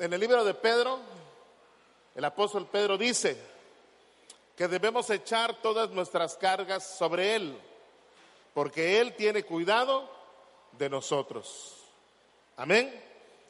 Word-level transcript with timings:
En 0.00 0.14
el 0.14 0.20
libro 0.20 0.42
de 0.46 0.54
Pedro, 0.54 0.98
el 2.14 2.24
apóstol 2.24 2.66
Pedro 2.72 2.96
dice 2.96 3.36
que 4.56 4.66
debemos 4.66 5.10
echar 5.10 5.60
todas 5.60 5.90
nuestras 5.90 6.38
cargas 6.38 6.96
sobre 6.96 7.34
Él, 7.34 7.54
porque 8.54 8.98
Él 8.98 9.14
tiene 9.14 9.42
cuidado 9.42 10.10
de 10.78 10.88
nosotros. 10.88 11.76
Amén. 12.56 12.98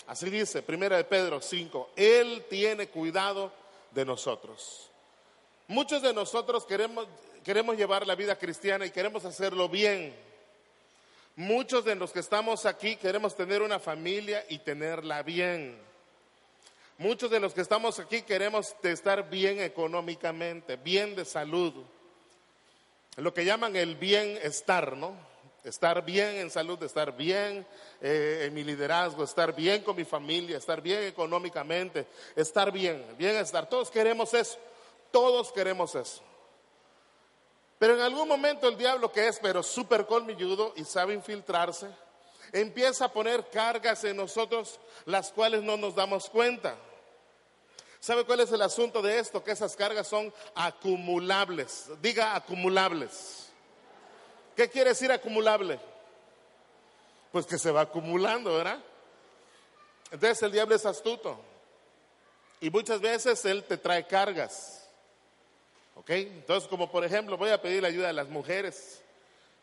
Así 0.08 0.28
dice, 0.28 0.60
primera 0.60 0.96
de 0.96 1.04
Pedro 1.04 1.40
5, 1.40 1.90
Él 1.94 2.44
tiene 2.50 2.88
cuidado 2.88 3.52
de 3.92 4.04
nosotros. 4.04 4.90
Muchos 5.68 6.02
de 6.02 6.12
nosotros 6.12 6.64
queremos, 6.66 7.06
queremos 7.44 7.76
llevar 7.76 8.04
la 8.08 8.16
vida 8.16 8.36
cristiana 8.36 8.84
y 8.84 8.90
queremos 8.90 9.24
hacerlo 9.24 9.68
bien. 9.68 10.12
Muchos 11.36 11.84
de 11.84 11.94
los 11.94 12.10
que 12.10 12.18
estamos 12.18 12.66
aquí 12.66 12.96
queremos 12.96 13.36
tener 13.36 13.62
una 13.62 13.78
familia 13.78 14.44
y 14.48 14.58
tenerla 14.58 15.22
bien. 15.22 15.89
Muchos 17.00 17.30
de 17.30 17.40
los 17.40 17.54
que 17.54 17.62
estamos 17.62 17.98
aquí 17.98 18.20
queremos 18.20 18.76
estar 18.82 19.30
bien 19.30 19.58
económicamente, 19.58 20.76
bien 20.76 21.16
de 21.16 21.24
salud. 21.24 21.72
Lo 23.16 23.32
que 23.32 23.46
llaman 23.46 23.74
el 23.74 23.96
bienestar, 23.96 24.94
¿no? 24.98 25.14
Estar 25.64 26.04
bien 26.04 26.36
en 26.36 26.50
salud, 26.50 26.82
estar 26.82 27.16
bien 27.16 27.66
eh, 28.02 28.42
en 28.44 28.52
mi 28.52 28.62
liderazgo, 28.64 29.24
estar 29.24 29.56
bien 29.56 29.82
con 29.82 29.96
mi 29.96 30.04
familia, 30.04 30.58
estar 30.58 30.82
bien 30.82 31.04
económicamente, 31.04 32.06
estar 32.36 32.70
bien, 32.70 33.02
bienestar. 33.16 33.66
Todos 33.66 33.90
queremos 33.90 34.34
eso, 34.34 34.58
todos 35.10 35.50
queremos 35.52 35.94
eso. 35.94 36.20
Pero 37.78 37.94
en 37.94 38.02
algún 38.02 38.28
momento 38.28 38.68
el 38.68 38.76
diablo 38.76 39.10
que 39.10 39.26
es, 39.26 39.38
pero 39.38 39.62
súper 39.62 40.04
colmilludo 40.04 40.74
y 40.76 40.84
sabe 40.84 41.14
infiltrarse, 41.14 41.88
empieza 42.52 43.06
a 43.06 43.12
poner 43.14 43.48
cargas 43.48 44.04
en 44.04 44.18
nosotros 44.18 44.78
las 45.06 45.32
cuales 45.32 45.62
no 45.62 45.78
nos 45.78 45.94
damos 45.94 46.28
cuenta. 46.28 46.76
¿Sabe 48.00 48.24
cuál 48.24 48.40
es 48.40 48.50
el 48.50 48.62
asunto 48.62 49.02
de 49.02 49.18
esto? 49.18 49.44
Que 49.44 49.50
esas 49.50 49.76
cargas 49.76 50.08
son 50.08 50.32
acumulables. 50.54 51.90
Diga 52.00 52.34
acumulables. 52.34 53.50
¿Qué 54.56 54.70
quiere 54.70 54.90
decir 54.90 55.12
acumulable? 55.12 55.78
Pues 57.30 57.44
que 57.44 57.58
se 57.58 57.70
va 57.70 57.82
acumulando, 57.82 58.54
¿verdad? 58.54 58.80
Entonces 60.10 60.42
el 60.42 60.52
diablo 60.52 60.74
es 60.74 60.86
astuto. 60.86 61.38
Y 62.60 62.70
muchas 62.70 63.00
veces 63.00 63.44
él 63.44 63.64
te 63.64 63.76
trae 63.76 64.06
cargas. 64.06 64.88
¿Ok? 65.94 66.10
Entonces, 66.10 66.68
como 66.68 66.90
por 66.90 67.04
ejemplo, 67.04 67.36
voy 67.36 67.50
a 67.50 67.60
pedir 67.60 67.82
la 67.82 67.88
ayuda 67.88 68.06
de 68.06 68.12
las 68.14 68.28
mujeres. 68.28 69.02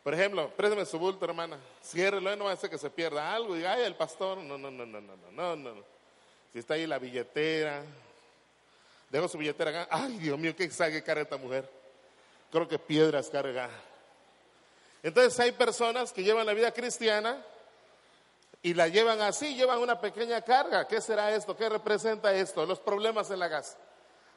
Por 0.04 0.14
ejemplo, 0.14 0.48
préstame 0.56 0.86
su 0.86 0.98
bulto, 0.98 1.24
hermana. 1.24 1.58
Ciérrelo, 1.84 2.34
no 2.36 2.44
va 2.44 2.52
a 2.52 2.54
hacer 2.54 2.70
que 2.70 2.78
se 2.78 2.88
pierda 2.88 3.34
algo. 3.34 3.54
Diga, 3.54 3.72
ay, 3.72 3.82
el 3.82 3.96
pastor. 3.96 4.38
No, 4.38 4.56
no, 4.56 4.70
no, 4.70 4.86
no, 4.86 5.00
no, 5.00 5.16
no, 5.32 5.56
no, 5.56 5.74
no. 5.74 5.84
Si 6.52 6.60
está 6.60 6.74
ahí 6.74 6.86
la 6.86 6.98
billetera, 6.98 7.82
Dejo 9.10 9.28
su 9.28 9.38
billetera 9.38 9.70
acá. 9.70 9.88
Ay, 9.90 10.18
Dios 10.18 10.38
mío, 10.38 10.54
qué 10.54 10.70
sabe 10.70 11.02
cara 11.02 11.22
esta 11.22 11.36
mujer. 11.36 11.68
Creo 12.50 12.68
que 12.68 12.78
piedras 12.78 13.28
carga. 13.30 13.70
Entonces 15.02 15.38
hay 15.40 15.52
personas 15.52 16.12
que 16.12 16.22
llevan 16.22 16.46
la 16.46 16.54
vida 16.54 16.72
cristiana 16.72 17.42
y 18.62 18.74
la 18.74 18.88
llevan 18.88 19.20
así, 19.20 19.54
llevan 19.54 19.78
una 19.78 20.00
pequeña 20.00 20.42
carga. 20.42 20.86
¿Qué 20.86 21.00
será 21.00 21.34
esto? 21.34 21.56
¿Qué 21.56 21.68
representa 21.68 22.34
esto? 22.34 22.66
Los 22.66 22.80
problemas 22.80 23.30
en 23.30 23.38
la 23.38 23.48
casa. 23.48 23.76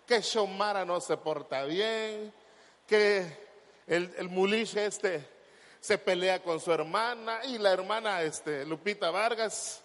Que 0.05 0.21
Shomara 0.21 0.85
no 0.85 1.01
se 1.01 1.17
porta 1.17 1.63
bien, 1.63 2.33
que 2.87 3.37
el, 3.87 4.13
el 4.17 4.53
este 4.53 5.27
se 5.79 5.97
pelea 5.97 6.41
con 6.43 6.59
su 6.59 6.71
hermana 6.71 7.39
y 7.45 7.57
la 7.57 7.71
hermana 7.71 8.21
este, 8.21 8.65
Lupita 8.65 9.09
Vargas 9.09 9.81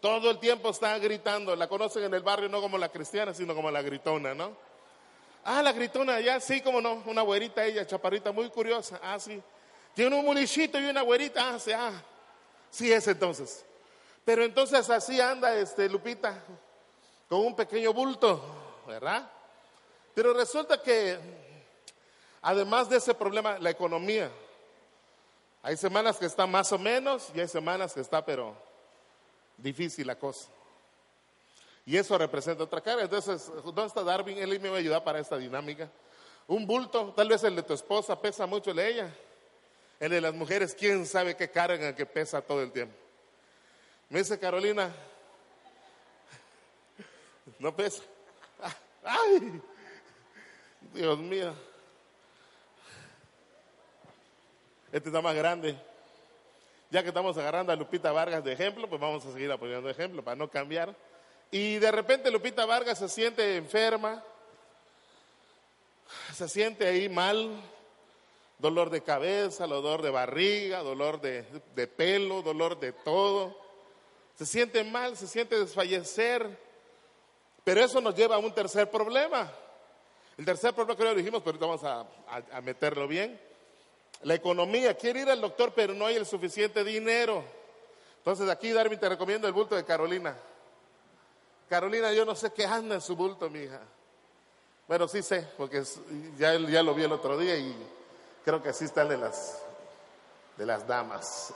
todo 0.00 0.30
el 0.30 0.38
tiempo 0.38 0.70
está 0.70 0.98
gritando. 0.98 1.54
La 1.54 1.68
conocen 1.68 2.04
en 2.04 2.14
el 2.14 2.22
barrio 2.22 2.48
no 2.48 2.60
como 2.60 2.78
la 2.78 2.88
cristiana, 2.88 3.34
sino 3.34 3.54
como 3.54 3.70
la 3.70 3.82
gritona, 3.82 4.34
¿no? 4.34 4.56
Ah, 5.44 5.62
la 5.62 5.72
gritona, 5.72 6.20
ya 6.20 6.40
sí, 6.40 6.60
como 6.60 6.80
no. 6.80 7.02
Una 7.06 7.22
güerita 7.22 7.64
ella, 7.64 7.86
chaparrita, 7.86 8.32
muy 8.32 8.48
curiosa. 8.50 9.00
Ah, 9.02 9.18
sí. 9.18 9.40
Tiene 9.94 10.16
un 10.16 10.24
mulichito 10.24 10.78
y 10.78 10.86
una 10.86 11.02
güerita. 11.02 11.54
Ah, 11.54 11.58
sí, 11.58 11.72
ah. 11.72 12.02
Sí 12.70 12.92
es 12.92 13.06
entonces. 13.08 13.64
Pero 14.24 14.44
entonces 14.44 14.88
así 14.90 15.20
anda 15.20 15.54
este 15.56 15.88
Lupita, 15.88 16.42
con 17.28 17.40
un 17.40 17.56
pequeño 17.56 17.92
bulto, 17.92 18.42
¿verdad? 18.86 19.28
Pero 20.14 20.32
resulta 20.34 20.80
que, 20.82 21.18
además 22.42 22.88
de 22.88 22.98
ese 22.98 23.14
problema, 23.14 23.58
la 23.58 23.70
economía. 23.70 24.30
Hay 25.62 25.76
semanas 25.76 26.16
que 26.16 26.26
está 26.26 26.46
más 26.46 26.72
o 26.72 26.78
menos 26.78 27.30
y 27.34 27.40
hay 27.40 27.48
semanas 27.48 27.92
que 27.92 28.00
está, 28.00 28.24
pero 28.24 28.54
difícil 29.62 30.06
la 30.06 30.18
cosa. 30.18 30.48
Y 31.86 31.96
eso 31.96 32.16
representa 32.16 32.64
otra 32.64 32.80
cara. 32.80 33.02
Entonces, 33.02 33.50
¿dónde 33.64 33.86
está 33.86 34.02
Darwin? 34.02 34.38
Él 34.38 34.60
me 34.60 34.68
va 34.68 34.76
a 34.76 34.78
ayudar 34.78 35.02
para 35.02 35.18
esta 35.18 35.36
dinámica. 35.36 35.90
Un 36.46 36.66
bulto, 36.66 37.12
tal 37.16 37.28
vez 37.28 37.42
el 37.44 37.56
de 37.56 37.62
tu 37.62 37.72
esposa 37.72 38.20
pesa 38.20 38.46
mucho 38.46 38.70
el 38.70 38.76
de 38.76 38.88
ella. 38.88 39.14
El 39.98 40.10
de 40.10 40.20
las 40.20 40.34
mujeres, 40.34 40.74
quién 40.74 41.06
sabe 41.06 41.36
qué 41.36 41.50
carga 41.50 41.94
que 41.94 42.06
pesa 42.06 42.40
todo 42.40 42.62
el 42.62 42.72
tiempo. 42.72 42.94
Me 44.08 44.20
dice 44.20 44.38
Carolina, 44.38 44.92
no 47.58 47.74
pesa. 47.74 48.02
¡Ay! 49.04 49.60
Dios 50.92 51.18
mío. 51.18 51.54
Este 54.92 55.08
está 55.08 55.20
más 55.20 55.36
grande. 55.36 55.78
Ya 56.90 57.02
que 57.02 57.08
estamos 57.08 57.38
agarrando 57.38 57.72
a 57.72 57.76
Lupita 57.76 58.10
Vargas 58.10 58.42
de 58.42 58.52
ejemplo, 58.52 58.88
pues 58.88 59.00
vamos 59.00 59.24
a 59.24 59.32
seguir 59.32 59.50
apoyando 59.52 59.86
de 59.86 59.92
ejemplo 59.92 60.24
para 60.24 60.34
no 60.34 60.50
cambiar. 60.50 60.96
Y 61.52 61.78
de 61.78 61.92
repente 61.92 62.32
Lupita 62.32 62.66
Vargas 62.66 62.98
se 62.98 63.08
siente 63.08 63.56
enferma, 63.56 64.24
se 66.34 66.48
siente 66.48 66.88
ahí 66.88 67.08
mal, 67.08 67.60
dolor 68.58 68.90
de 68.90 69.02
cabeza, 69.02 69.68
dolor 69.68 70.02
de 70.02 70.10
barriga, 70.10 70.80
dolor 70.80 71.20
de, 71.20 71.44
pelo, 71.96 72.42
dolor 72.42 72.80
de 72.80 72.92
todo. 72.92 73.56
Se 74.34 74.44
siente 74.44 74.82
mal, 74.82 75.16
se 75.16 75.28
siente 75.28 75.60
desfallecer. 75.60 76.58
Pero 77.62 77.84
eso 77.84 78.00
nos 78.00 78.16
lleva 78.16 78.34
a 78.34 78.38
un 78.38 78.52
tercer 78.52 78.90
problema. 78.90 79.48
El 80.36 80.44
tercer 80.44 80.74
problema 80.74 80.96
que 80.96 81.04
lo 81.04 81.14
dijimos, 81.14 81.42
pero 81.44 81.56
vamos 81.56 81.84
a 81.84 82.60
meterlo 82.62 83.06
bien 83.06 83.49
la 84.22 84.34
economía, 84.34 84.94
quiere 84.94 85.20
ir 85.20 85.30
al 85.30 85.40
doctor, 85.40 85.72
pero 85.74 85.94
no 85.94 86.06
hay 86.06 86.16
el 86.16 86.26
suficiente 86.26 86.84
dinero. 86.84 87.42
Entonces 88.18 88.48
aquí, 88.50 88.70
Darwin, 88.70 88.98
te 88.98 89.08
recomiendo 89.08 89.46
el 89.46 89.54
bulto 89.54 89.74
de 89.74 89.84
Carolina. 89.84 90.36
Carolina, 91.68 92.12
yo 92.12 92.24
no 92.24 92.34
sé 92.34 92.52
qué 92.52 92.66
anda 92.66 92.96
en 92.96 93.00
su 93.00 93.16
bulto, 93.16 93.48
mi 93.48 93.60
hija. 93.60 93.80
Bueno, 94.86 95.06
sí 95.08 95.22
sé, 95.22 95.46
porque 95.56 95.84
ya, 96.36 96.58
ya 96.58 96.82
lo 96.82 96.94
vi 96.94 97.04
el 97.04 97.12
otro 97.12 97.38
día 97.38 97.56
y 97.56 97.74
creo 98.44 98.62
que 98.62 98.70
así 98.70 98.84
está 98.84 99.02
el 99.02 99.08
de 99.10 99.16
las, 99.18 99.62
de 100.56 100.66
las 100.66 100.86
damas. 100.86 101.54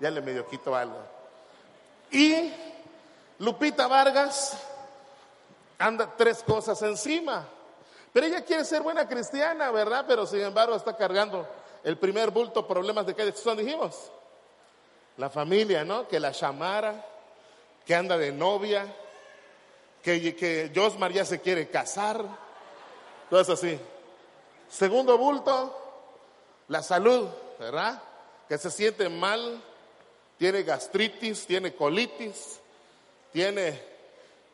Ya 0.00 0.10
le 0.10 0.20
medio 0.20 0.46
quito 0.48 0.74
algo. 0.74 0.98
Y 2.10 2.52
Lupita 3.38 3.86
Vargas 3.86 4.58
anda 5.78 6.12
tres 6.16 6.42
cosas 6.42 6.82
encima. 6.82 7.48
Pero 8.14 8.26
ella 8.26 8.44
quiere 8.44 8.64
ser 8.64 8.80
buena 8.80 9.08
cristiana, 9.08 9.72
¿verdad? 9.72 10.04
Pero 10.06 10.24
sin 10.24 10.38
embargo 10.38 10.76
está 10.76 10.96
cargando 10.96 11.48
el 11.82 11.98
primer 11.98 12.30
bulto, 12.30 12.64
problemas 12.64 13.04
de 13.06 13.14
qué 13.16 13.32
son, 13.32 13.58
dijimos. 13.58 14.08
La 15.16 15.28
familia, 15.28 15.84
¿no? 15.84 16.06
Que 16.06 16.20
la 16.20 16.30
llamara, 16.30 17.04
que 17.84 17.92
anda 17.92 18.16
de 18.16 18.30
novia, 18.30 18.86
que, 20.00 20.36
que 20.36 20.70
Josmar 20.72 21.10
ya 21.10 21.24
se 21.24 21.40
quiere 21.40 21.68
casar. 21.68 22.24
Todo 23.28 23.40
eso 23.40 23.54
así. 23.54 23.80
Segundo 24.68 25.18
bulto, 25.18 25.76
la 26.68 26.84
salud, 26.84 27.26
¿verdad? 27.58 28.00
Que 28.48 28.58
se 28.58 28.70
siente 28.70 29.08
mal, 29.08 29.60
tiene 30.38 30.62
gastritis, 30.62 31.48
tiene 31.48 31.74
colitis, 31.74 32.60
tiene 33.32 33.82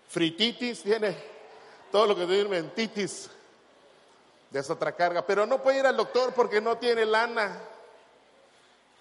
frititis, 0.08 0.82
tiene 0.82 1.14
todo 1.92 2.06
lo 2.06 2.16
que 2.16 2.24
tiene 2.24 2.48
mentitis 2.48 3.28
es 4.58 4.68
otra 4.68 4.92
carga, 4.92 5.24
pero 5.24 5.46
no 5.46 5.62
puede 5.62 5.78
ir 5.78 5.86
al 5.86 5.96
doctor 5.96 6.32
porque 6.34 6.60
no 6.60 6.76
tiene 6.78 7.04
lana. 7.06 7.60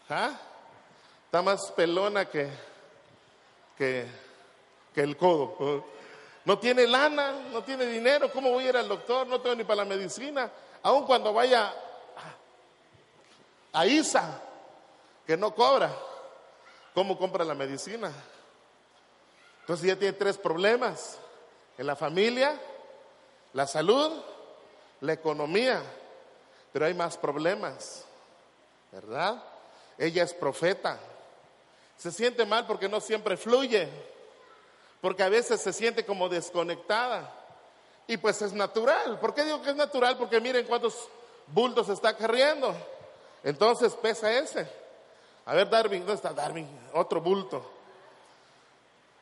¿Ah? 0.10 0.32
Está 1.26 1.42
más 1.42 1.72
pelona 1.72 2.26
que, 2.26 2.50
que, 3.78 4.08
que 4.94 5.02
el 5.02 5.18
codo. 5.18 5.84
No 6.46 6.58
tiene 6.60 6.88
lana, 6.88 7.32
no 7.52 7.64
tiene 7.64 7.86
dinero. 7.86 8.32
¿Cómo 8.32 8.52
voy 8.52 8.66
a 8.66 8.70
ir 8.70 8.78
al 8.78 8.88
doctor? 8.88 9.28
No 9.28 9.42
tengo 9.42 9.56
ni 9.56 9.64
para 9.64 9.84
la 9.84 9.86
medicina. 9.86 10.50
Aun 10.84 11.06
cuando 11.06 11.34
vaya 11.34 11.74
a 13.74 13.86
ISA, 13.86 14.42
que 15.26 15.38
no 15.38 15.54
cobra, 15.54 15.92
¿cómo 16.94 17.18
compra 17.18 17.44
la 17.44 17.54
medicina? 17.54 18.12
Entonces 19.62 19.88
ya 19.88 19.96
tiene 19.96 20.14
tres 20.14 20.38
problemas. 20.38 21.20
En 21.78 21.86
la 21.86 21.96
familia, 21.96 22.60
la 23.54 23.68
salud, 23.68 24.12
la 25.02 25.14
economía. 25.14 25.82
Pero 26.72 26.86
hay 26.86 26.94
más 26.94 27.18
problemas, 27.18 28.06
¿verdad? 28.92 29.44
Ella 29.98 30.24
es 30.24 30.34
profeta. 30.34 31.00
Se 31.98 32.12
siente 32.12 32.46
mal 32.46 32.66
porque 32.66 32.88
no 32.88 33.02
siempre 33.02 33.36
fluye, 33.36 33.90
porque 35.02 35.24
a 35.24 35.30
veces 35.30 35.62
se 35.62 35.74
siente 35.74 36.06
como 36.06 36.30
desconectada. 36.30 37.34
Y 38.08 38.18
pues 38.18 38.42
es 38.42 38.54
natural. 38.54 39.20
¿Por 39.20 39.34
qué 39.34 39.44
digo 39.44 39.62
que 39.62 39.72
es 39.72 39.76
natural? 39.76 40.18
Porque 40.18 40.40
miren 40.40 40.66
cuántos 40.66 41.10
bultos 41.48 41.90
está 41.90 42.16
carriendo. 42.16 42.74
Entonces 43.44 43.94
pesa 43.94 44.32
ese. 44.32 44.68
A 45.46 45.54
ver, 45.54 45.70
Darwin, 45.70 46.02
¿dónde 46.02 46.16
está 46.16 46.34
Darwin? 46.34 46.68
Otro 46.94 47.22
bulto. 47.22 47.64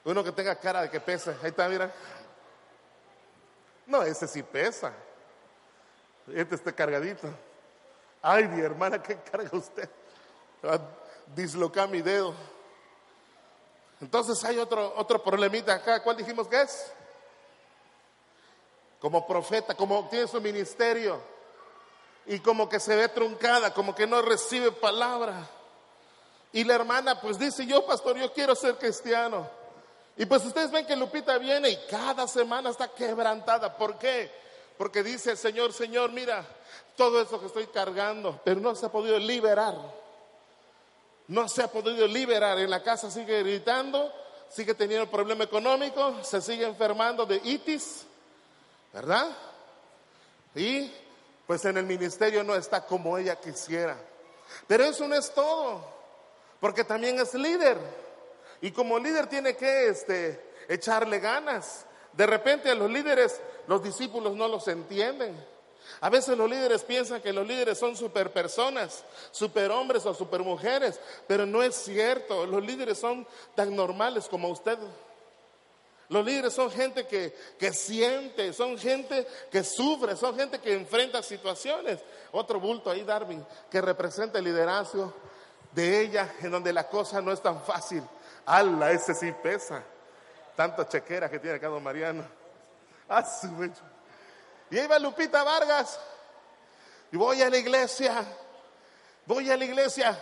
Uno 0.06 0.24
que 0.24 0.31
tenga 0.31 0.56
cara 0.56 0.83
de 0.83 0.89
que 0.89 1.00
pesa. 1.00 1.35
Ahí 1.41 1.50
está, 1.50 1.68
mira. 1.68 1.91
No, 3.85 4.03
ese 4.03 4.27
sí 4.27 4.44
pesa. 4.44 4.94
Este 6.33 6.56
está 6.56 6.74
cargadito. 6.74 7.27
Ay, 8.21 8.47
mi 8.47 8.62
hermana, 8.62 9.01
¿qué 9.01 9.18
carga 9.18 9.50
usted? 9.53 9.89
Va 10.65 10.75
a 10.75 10.81
dislocar 11.35 11.88
mi 11.88 12.01
dedo. 12.01 12.33
Entonces 14.01 14.44
hay 14.44 14.57
otro, 14.57 14.94
otro 14.97 15.24
problemita 15.24 15.74
acá. 15.74 16.03
¿Cuál 16.03 16.18
dijimos 16.18 16.47
que 16.47 16.62
es? 16.62 16.91
Como 19.00 19.25
profeta, 19.25 19.75
como 19.75 20.07
tiene 20.09 20.27
su 20.27 20.41
ministerio 20.41 21.21
y 22.25 22.39
como 22.39 22.68
que 22.68 22.79
se 22.79 22.95
ve 22.95 23.07
truncada, 23.09 23.74
como 23.74 23.95
que 23.95 24.06
no 24.06 24.21
recibe 24.21 24.71
palabra. 24.71 25.47
Y 26.51 26.63
la 26.63 26.75
hermana 26.75 27.21
pues 27.21 27.39
dice, 27.39 27.65
yo 27.65 27.85
pastor, 27.85 28.18
yo 28.18 28.33
quiero 28.33 28.56
ser 28.56 28.75
cristiano. 28.75 29.47
Y 30.18 30.25
pues 30.25 30.44
ustedes 30.44 30.71
ven 30.71 30.85
que 30.85 30.95
Lupita 30.95 31.38
viene 31.38 31.69
y 31.69 31.77
cada 31.89 32.27
semana 32.27 32.71
está 32.71 32.88
quebrantada. 32.88 33.77
¿Por 33.77 33.97
qué? 33.97 34.31
Porque 34.77 35.03
dice 35.03 35.31
el 35.31 35.38
Señor, 35.38 35.74
Señor, 35.74 36.12
mira, 36.12 36.45
todo 36.95 37.21
eso 37.21 37.39
que 37.39 37.47
estoy 37.47 37.68
cargando, 37.68 38.39
pero 38.44 38.59
no 38.59 38.75
se 38.75 38.85
ha 38.85 38.89
podido 38.89 39.18
liberar. 39.18 39.75
No 41.27 41.50
se 41.50 41.63
ha 41.63 41.68
podido 41.68 42.07
liberar. 42.07 42.57
En 42.59 42.69
la 42.69 42.83
casa 42.83 43.12
sigue 43.12 43.44
gritando, 43.44 44.12
sigue 44.50 44.74
teniendo 44.74 45.09
problema 45.09 45.44
económico, 45.44 46.24
se 46.24 46.41
sigue 46.41 46.65
enfermando 46.65 47.25
de 47.25 47.41
itis, 47.44 48.06
¿verdad? 48.94 49.27
Y 50.56 50.91
pues 51.45 51.63
en 51.65 51.77
el 51.77 51.85
ministerio 51.85 52.44
no 52.44 52.56
está 52.56 52.85
como 52.85 53.18
ella 53.18 53.35
quisiera. 53.35 53.97
Pero 54.68 54.85
eso 54.85 55.07
no 55.07 55.15
es 55.15 55.33
todo, 55.33 55.85
porque 56.59 56.83
también 56.83 57.19
es 57.19 57.33
líder. 57.33 57.77
Y 58.62 58.71
como 58.71 58.97
líder 59.00 59.27
tiene 59.27 59.56
que 59.56 59.88
este, 59.88 60.53
echarle 60.68 61.19
ganas. 61.19 61.85
De 62.13 62.25
repente 62.25 62.71
a 62.71 62.75
los 62.75 62.89
líderes, 62.89 63.39
los 63.67 63.83
discípulos 63.83 64.35
no 64.35 64.47
los 64.47 64.67
entienden. 64.67 65.35
A 66.01 66.09
veces 66.09 66.37
los 66.37 66.49
líderes 66.49 66.83
piensan 66.83 67.21
que 67.21 67.33
los 67.33 67.47
líderes 67.47 67.77
son 67.77 67.95
superpersonas, 67.95 69.03
superhombres 69.31 70.05
o 70.05 70.13
supermujeres, 70.13 70.99
pero 71.27 71.45
no 71.45 71.63
es 71.63 71.75
cierto. 71.75 72.45
Los 72.45 72.63
líderes 72.63 72.99
son 72.99 73.25
tan 73.55 73.75
normales 73.75 74.27
como 74.27 74.49
usted. 74.49 74.77
Los 76.09 76.25
líderes 76.25 76.53
son 76.53 76.71
gente 76.71 77.05
que, 77.05 77.35
que, 77.59 77.73
siente, 77.73 78.53
son 78.53 78.77
gente 78.77 79.27
que 79.51 79.63
sufre, 79.63 80.15
son 80.15 80.35
gente 80.35 80.59
que 80.59 80.73
enfrenta 80.73 81.21
situaciones. 81.21 81.99
Otro 82.31 82.59
bulto 82.59 82.89
ahí, 82.89 83.03
Darwin, 83.03 83.45
que 83.69 83.81
representa 83.81 84.39
el 84.39 84.45
liderazgo 84.45 85.13
de 85.73 86.01
ella, 86.01 86.33
en 86.41 86.51
donde 86.51 86.71
la 86.71 86.87
cosa 86.87 87.21
no 87.21 87.31
es 87.31 87.41
tan 87.41 87.61
fácil. 87.61 88.03
¡Hala! 88.45 88.91
Ese 88.91 89.13
sí 89.13 89.33
pesa. 89.43 89.83
Tanta 90.55 90.87
chequera 90.87 91.29
que 91.29 91.39
tiene 91.39 91.57
acá 91.57 91.67
don 91.67 91.83
Mariano. 91.83 92.23
¡Ah, 93.09 93.25
Y 94.69 94.77
ahí 94.77 94.88
va 94.88 95.00
Lupita 95.00 95.44
Vargas. 95.44 96.00
Y 97.12 97.18
voy 97.18 97.42
a 97.42 97.50
la 97.50 97.57
iglesia. 97.57 98.25
Voy 99.25 99.50
a 99.50 99.57
la 99.57 99.65
iglesia. 99.65 100.18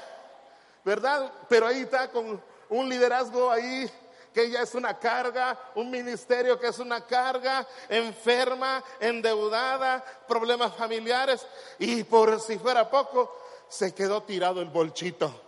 ¿Verdad? 0.83 1.31
Pero 1.49 1.65
ahí 1.65 1.81
está 1.81 2.11
con 2.11 2.41
un 2.69 2.89
liderazgo 2.89 3.49
ahí 3.49 3.91
que 4.31 4.43
ella 4.43 4.61
es 4.61 4.75
una 4.75 4.99
carga, 4.99 5.57
un 5.75 5.89
ministerio 5.89 6.59
que 6.59 6.67
es 6.67 6.77
una 6.79 7.05
carga, 7.07 7.65
enferma, 7.87 8.83
endeudada, 8.99 10.03
problemas 10.27 10.75
familiares 10.75 11.47
y 11.79 12.03
por 12.03 12.39
si 12.41 12.59
fuera 12.59 12.89
poco, 12.89 13.33
se 13.69 13.95
quedó 13.95 14.23
tirado 14.23 14.61
el 14.61 14.69
bolchito. 14.69 15.41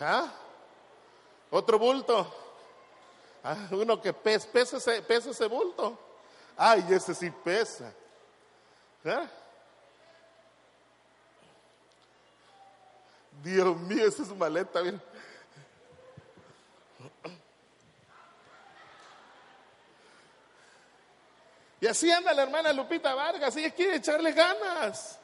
¿Ah? 0.00 0.32
Otro 1.50 1.78
bulto. 1.78 2.45
Ah, 3.48 3.68
uno 3.70 4.02
que 4.02 4.12
pesa, 4.12 4.48
pesa, 4.50 4.76
ese, 4.78 5.02
pesa 5.02 5.30
ese 5.30 5.46
bulto. 5.46 5.96
Ay, 6.56 6.84
ese 6.90 7.14
sí 7.14 7.30
pesa. 7.30 7.92
¿Ah? 9.04 9.24
Dios 13.44 13.76
mío, 13.76 14.04
esa 14.04 14.24
es 14.24 14.34
maleta. 14.34 14.80
Bien. 14.80 15.00
Y 21.80 21.86
así 21.86 22.10
anda 22.10 22.34
la 22.34 22.42
hermana 22.42 22.72
Lupita 22.72 23.14
Vargas. 23.14 23.56
Ella 23.56 23.70
quiere 23.70 23.98
echarle 23.98 24.32
ganas. 24.32 25.20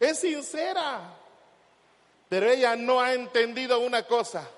Es 0.00 0.18
sincera. 0.18 1.14
Pero 2.28 2.50
ella 2.50 2.74
no 2.74 3.00
ha 3.00 3.12
entendido 3.12 3.78
una 3.78 4.02
cosa, 4.02 4.48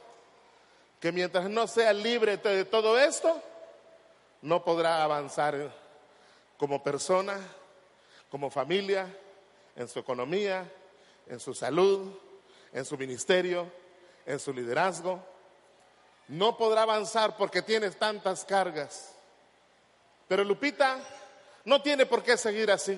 que 1.02 1.10
mientras 1.10 1.50
no 1.50 1.66
sea 1.66 1.92
libre 1.92 2.36
de 2.36 2.64
todo 2.64 2.96
esto, 2.96 3.42
no 4.40 4.62
podrá 4.62 5.02
avanzar 5.02 5.74
como 6.56 6.80
persona, 6.80 7.40
como 8.30 8.50
familia, 8.50 9.08
en 9.74 9.88
su 9.88 9.98
economía, 9.98 10.64
en 11.26 11.40
su 11.40 11.54
salud, 11.54 12.16
en 12.72 12.84
su 12.84 12.96
ministerio, 12.96 13.66
en 14.24 14.38
su 14.38 14.54
liderazgo. 14.54 15.20
No 16.28 16.56
podrá 16.56 16.82
avanzar 16.82 17.36
porque 17.36 17.62
tiene 17.62 17.90
tantas 17.90 18.44
cargas. 18.44 19.12
Pero 20.28 20.44
Lupita 20.44 21.00
no 21.64 21.82
tiene 21.82 22.06
por 22.06 22.22
qué 22.22 22.36
seguir 22.36 22.70
así. 22.70 22.96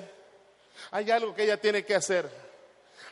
Hay 0.91 1.11
algo 1.11 1.35
que 1.35 1.45
ella 1.45 1.57
tiene 1.59 1.87
que 1.87 1.95
hacer. 1.95 2.29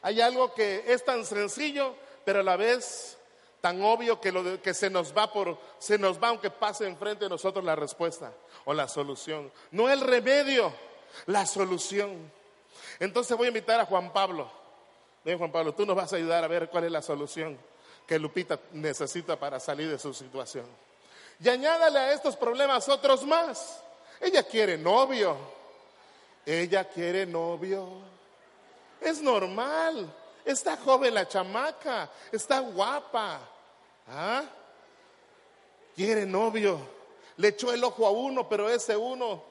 Hay 0.03 0.21
algo 0.21 0.53
que 0.53 0.85
es 0.87 1.03
tan 1.03 1.25
sencillo, 1.25 1.95
pero 2.27 2.41
a 2.41 2.43
la 2.43 2.57
vez 2.57 3.17
tan 3.63 3.81
obvio 3.81 4.21
que, 4.21 4.75
se 4.75 4.91
nos 4.91 5.17
va 5.17 5.33
por, 5.33 5.57
se 5.79 5.97
nos 5.97 6.21
va 6.21 6.29
aunque 6.29 6.51
pase 6.51 6.85
enfrente 6.85 7.25
de 7.25 7.31
nosotros 7.31 7.65
la 7.65 7.77
respuesta 7.77 8.33
o 8.65 8.75
la 8.75 8.89
solución. 8.89 9.53
No 9.71 9.89
el 9.89 10.01
remedio, 10.01 10.75
la 11.27 11.47
solución. 11.47 12.31
Entonces 12.99 13.37
voy 13.37 13.47
a 13.47 13.49
invitar 13.49 13.79
a 13.79 13.87
Juan 13.87 14.13
Pablo. 14.13 14.51
Ven 15.25 15.39
Juan 15.39 15.53
Pablo, 15.53 15.73
tú 15.73 15.87
nos 15.87 15.95
vas 15.95 16.13
a 16.13 16.17
ayudar 16.17 16.43
a 16.43 16.49
ver 16.49 16.69
cuál 16.71 16.85
es 16.85 16.91
la 16.91 17.01
solución 17.01 17.57
que 18.05 18.19
Lupita 18.19 18.59
necesita 18.73 19.39
para 19.39 19.61
salir 19.61 19.89
de 19.89 19.99
su 19.99 20.13
situación. 20.13 20.67
Y 21.39 21.49
añádale 21.49 22.01
a 22.01 22.13
estos 22.13 22.35
problemas 22.37 22.89
otros 22.89 23.25
más. 23.25 23.81
Ella 24.21 24.43
quiere 24.43 24.77
novio. 24.77 25.37
Ella 26.45 26.89
quiere 26.89 27.27
novio. 27.27 27.89
Es 29.01 29.23
normal. 29.23 30.13
Está 30.45 30.77
joven 30.77 31.15
la 31.15 31.29
chamaca, 31.29 32.11
está 32.33 32.59
guapa. 32.59 33.52
¿Ah? 34.09 34.45
Quiere 35.95 36.27
novio. 36.27 36.79
Le 37.37 37.49
echó 37.49 37.73
el 37.73 37.83
ojo 37.83 38.07
a 38.07 38.11
uno, 38.11 38.49
pero 38.49 38.69
ese 38.69 38.97
uno 38.97 39.43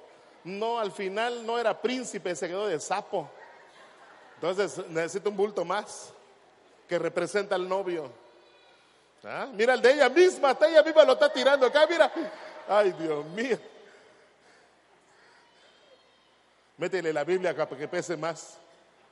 no, 0.44 0.80
al 0.80 0.92
final 0.92 1.46
no 1.46 1.60
era 1.60 1.80
príncipe, 1.80 2.36
se 2.36 2.48
quedó 2.48 2.68
de 2.68 2.80
sapo. 2.80 3.30
Entonces 4.36 4.88
necesita 4.88 5.30
un 5.30 5.38
bulto 5.38 5.64
más 5.64 6.12
que 6.88 6.98
representa 6.98 7.56
al 7.56 7.68
novio. 7.68 8.12
¿Ah? 9.24 9.48
Mira 9.54 9.76
el 9.76 9.82
de 9.82 9.94
ella 9.94 10.10
misma, 10.10 10.52
hasta 10.52 10.68
ella 10.68 10.82
misma 10.82 11.04
lo 11.04 11.14
está 11.14 11.32
tirando 11.32 11.66
acá, 11.66 11.86
mira. 11.88 12.12
Ay, 12.68 12.92
Dios 12.94 13.26
mío. 13.28 13.58
Métele 16.78 17.14
la 17.14 17.24
Biblia 17.24 17.52
acá 17.52 17.70
para 17.70 17.80
que 17.80 17.88
pese 17.88 18.18
más. 18.18 18.58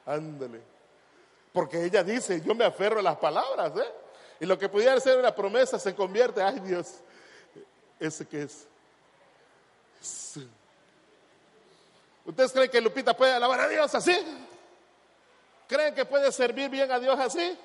Ándale. 0.05 0.62
Porque 1.53 1.84
ella 1.84 2.03
dice, 2.03 2.41
yo 2.41 2.55
me 2.55 2.65
aferro 2.65 3.00
a 3.00 3.03
las 3.03 3.17
palabras, 3.17 3.72
¿eh? 3.77 3.93
Y 4.39 4.46
lo 4.46 4.58
que 4.58 4.69
pudiera 4.69 5.00
ser 5.00 5.17
una 5.17 5.36
promesa 5.36 5.77
se 5.79 5.93
convierte, 5.93 6.41
ay 6.41 6.60
Dios, 6.60 6.88
ese 8.00 8.25
que 8.27 8.43
es. 8.43 8.65
¿Ustedes 12.25 12.51
creen 12.51 12.69
que 12.69 12.81
Lupita 12.81 13.15
puede 13.15 13.34
alabar 13.34 13.62
a 13.62 13.67
Dios 13.67 13.93
así? 13.96 14.17
¿Creen 15.67 15.93
que 15.93 16.05
puede 16.05 16.31
servir 16.31 16.69
bien 16.69 16.91
a 16.91 17.00
Dios 17.00 17.19
así? 17.19 17.58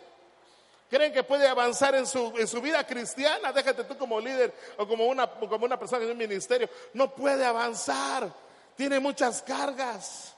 creen 0.94 1.12
que 1.12 1.24
puede 1.24 1.48
avanzar 1.48 1.94
en 1.96 2.06
su, 2.06 2.32
en 2.36 2.46
su 2.46 2.60
vida 2.60 2.86
cristiana, 2.86 3.52
déjate 3.52 3.82
tú 3.82 3.98
como 3.98 4.20
líder 4.20 4.54
o 4.76 4.86
como 4.86 5.06
una, 5.06 5.28
como 5.28 5.64
una 5.64 5.76
persona 5.76 6.04
en 6.04 6.12
un 6.12 6.16
ministerio, 6.16 6.68
no 6.92 7.12
puede 7.12 7.44
avanzar, 7.44 8.32
tiene 8.76 9.00
muchas 9.00 9.42
cargas. 9.42 10.34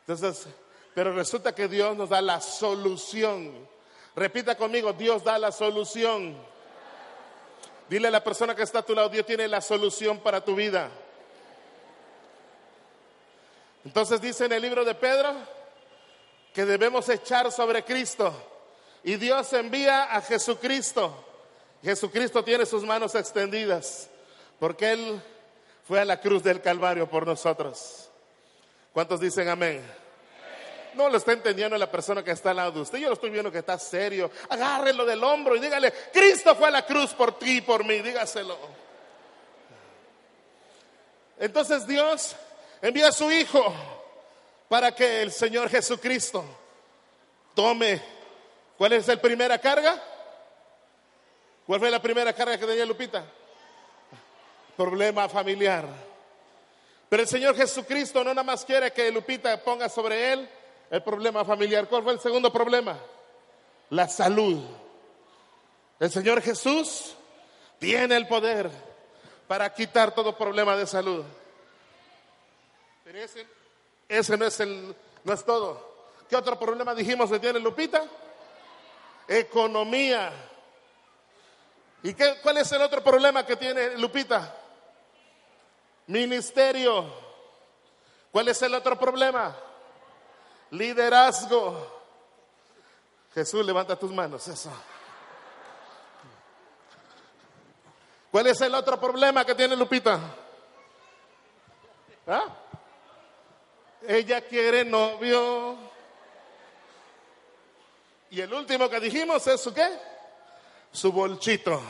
Entonces, 0.00 0.48
pero 0.92 1.12
resulta 1.14 1.54
que 1.54 1.68
Dios 1.68 1.96
nos 1.96 2.08
da 2.08 2.20
la 2.20 2.40
solución. 2.40 3.68
Repita 4.16 4.56
conmigo, 4.56 4.94
Dios 4.94 5.22
da 5.22 5.38
la 5.38 5.52
solución. 5.52 6.34
Dile 7.88 8.08
a 8.08 8.10
la 8.10 8.24
persona 8.24 8.54
que 8.54 8.62
está 8.62 8.78
a 8.78 8.82
tu 8.82 8.94
lado, 8.94 9.10
Dios 9.10 9.26
tiene 9.26 9.46
la 9.46 9.60
solución 9.60 10.18
para 10.18 10.42
tu 10.42 10.54
vida. 10.54 10.88
Entonces 13.84 14.20
dice 14.20 14.46
en 14.46 14.52
el 14.52 14.62
libro 14.62 14.84
de 14.84 14.94
Pedro 14.94 15.34
que 16.52 16.64
debemos 16.64 17.08
echar 17.10 17.52
sobre 17.52 17.84
Cristo 17.84 18.34
y 19.04 19.16
Dios 19.16 19.52
envía 19.52 20.04
a 20.04 20.22
Jesucristo. 20.22 21.24
Jesucristo 21.82 22.42
tiene 22.42 22.64
sus 22.64 22.82
manos 22.82 23.14
extendidas 23.14 24.08
porque 24.58 24.92
Él 24.92 25.22
fue 25.86 26.00
a 26.00 26.04
la 26.06 26.18
cruz 26.20 26.42
del 26.42 26.62
Calvario 26.62 27.08
por 27.08 27.26
nosotros. 27.26 28.10
¿Cuántos 28.92 29.20
dicen 29.20 29.48
amén? 29.50 30.05
No 30.96 31.08
lo 31.08 31.18
está 31.18 31.32
entendiendo 31.32 31.76
la 31.76 31.90
persona 31.90 32.24
que 32.24 32.30
está 32.30 32.50
al 32.50 32.56
lado 32.56 32.72
de 32.72 32.80
usted. 32.80 32.98
Yo 32.98 33.08
lo 33.08 33.14
estoy 33.14 33.30
viendo 33.30 33.52
que 33.52 33.58
está 33.58 33.78
serio. 33.78 34.30
Agárrelo 34.48 35.04
del 35.04 35.22
hombro 35.22 35.54
y 35.56 35.60
dígale, 35.60 35.92
Cristo 36.12 36.54
fue 36.54 36.68
a 36.68 36.70
la 36.72 36.86
cruz 36.86 37.12
por 37.12 37.38
ti 37.38 37.58
y 37.58 37.60
por 37.60 37.84
mí. 37.84 38.00
Dígaselo. 38.00 38.56
Entonces 41.38 41.86
Dios 41.86 42.34
envía 42.80 43.08
a 43.08 43.12
su 43.12 43.30
Hijo 43.30 43.74
para 44.68 44.94
que 44.94 45.22
el 45.22 45.30
Señor 45.30 45.68
Jesucristo 45.68 46.44
tome 47.54 48.16
¿Cuál 48.76 48.92
es 48.92 49.06
la 49.06 49.16
primera 49.16 49.58
carga? 49.58 50.02
¿Cuál 51.66 51.80
fue 51.80 51.90
la 51.90 52.02
primera 52.02 52.32
carga 52.32 52.58
que 52.58 52.66
tenía 52.66 52.84
Lupita? 52.84 53.24
Problema 54.76 55.28
familiar. 55.28 55.86
Pero 57.08 57.22
el 57.22 57.28
Señor 57.28 57.56
Jesucristo 57.56 58.22
no 58.22 58.30
nada 58.30 58.42
más 58.42 58.64
quiere 58.64 58.92
que 58.92 59.10
Lupita 59.10 59.62
ponga 59.62 59.88
sobre 59.88 60.32
él 60.32 60.48
el 60.90 61.02
problema 61.02 61.44
familiar. 61.44 61.88
¿Cuál 61.88 62.02
fue 62.02 62.12
el 62.12 62.20
segundo 62.20 62.52
problema? 62.52 62.98
La 63.90 64.08
salud. 64.08 64.62
El 65.98 66.10
Señor 66.10 66.42
Jesús 66.42 67.14
tiene 67.78 68.16
el 68.16 68.26
poder 68.26 68.70
para 69.46 69.72
quitar 69.72 70.14
todo 70.14 70.36
problema 70.36 70.76
de 70.76 70.86
salud. 70.86 71.24
Pero 73.04 73.18
ese, 73.18 73.46
ese 74.08 74.36
no, 74.36 74.44
es 74.44 74.60
el, 74.60 74.94
no 75.24 75.32
es 75.32 75.44
todo. 75.44 75.96
¿Qué 76.28 76.36
otro 76.36 76.58
problema 76.58 76.94
dijimos 76.94 77.30
que 77.30 77.38
tiene 77.38 77.60
Lupita? 77.60 78.02
economía. 79.28 80.32
¿Y 82.02 82.14
qué, 82.14 82.36
cuál 82.42 82.58
es 82.58 82.70
el 82.72 82.82
otro 82.82 83.02
problema 83.02 83.44
que 83.44 83.56
tiene 83.56 83.96
Lupita? 83.96 84.54
Ministerio. 86.06 87.04
¿Cuál 88.30 88.48
es 88.48 88.62
el 88.62 88.74
otro 88.74 88.98
problema? 88.98 89.56
Liderazgo. 90.70 91.94
Jesús, 93.34 93.64
levanta 93.64 93.96
tus 93.96 94.12
manos, 94.12 94.46
eso. 94.48 94.72
¿Cuál 98.30 98.48
es 98.48 98.60
el 98.60 98.74
otro 98.74 98.98
problema 99.00 99.44
que 99.44 99.54
tiene 99.54 99.76
Lupita? 99.76 100.18
¿Ah? 102.26 102.46
Ella 104.06 104.40
quiere 104.40 104.84
novio. 104.84 105.76
Y 108.30 108.40
el 108.40 108.52
último 108.52 108.88
que 108.88 109.00
dijimos 109.00 109.46
es 109.46 109.60
su 109.60 109.72
qué? 109.72 109.88
Su 110.90 111.12
bolchito. 111.12 111.80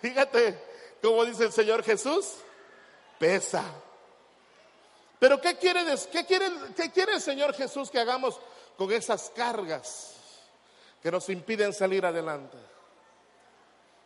Fíjate 0.00 0.73
cómo 1.04 1.22
dice 1.26 1.44
el 1.44 1.52
Señor 1.52 1.82
Jesús, 1.82 2.36
pesa. 3.18 3.62
Pero 5.18 5.38
¿qué 5.38 5.58
quiere, 5.58 5.84
qué, 6.10 6.24
quiere, 6.24 6.50
¿qué 6.74 6.90
quiere 6.90 7.12
el 7.12 7.20
Señor 7.20 7.52
Jesús 7.52 7.90
que 7.90 8.00
hagamos 8.00 8.40
con 8.78 8.90
esas 8.90 9.30
cargas 9.36 10.14
que 11.02 11.10
nos 11.10 11.28
impiden 11.28 11.74
salir 11.74 12.06
adelante? 12.06 12.56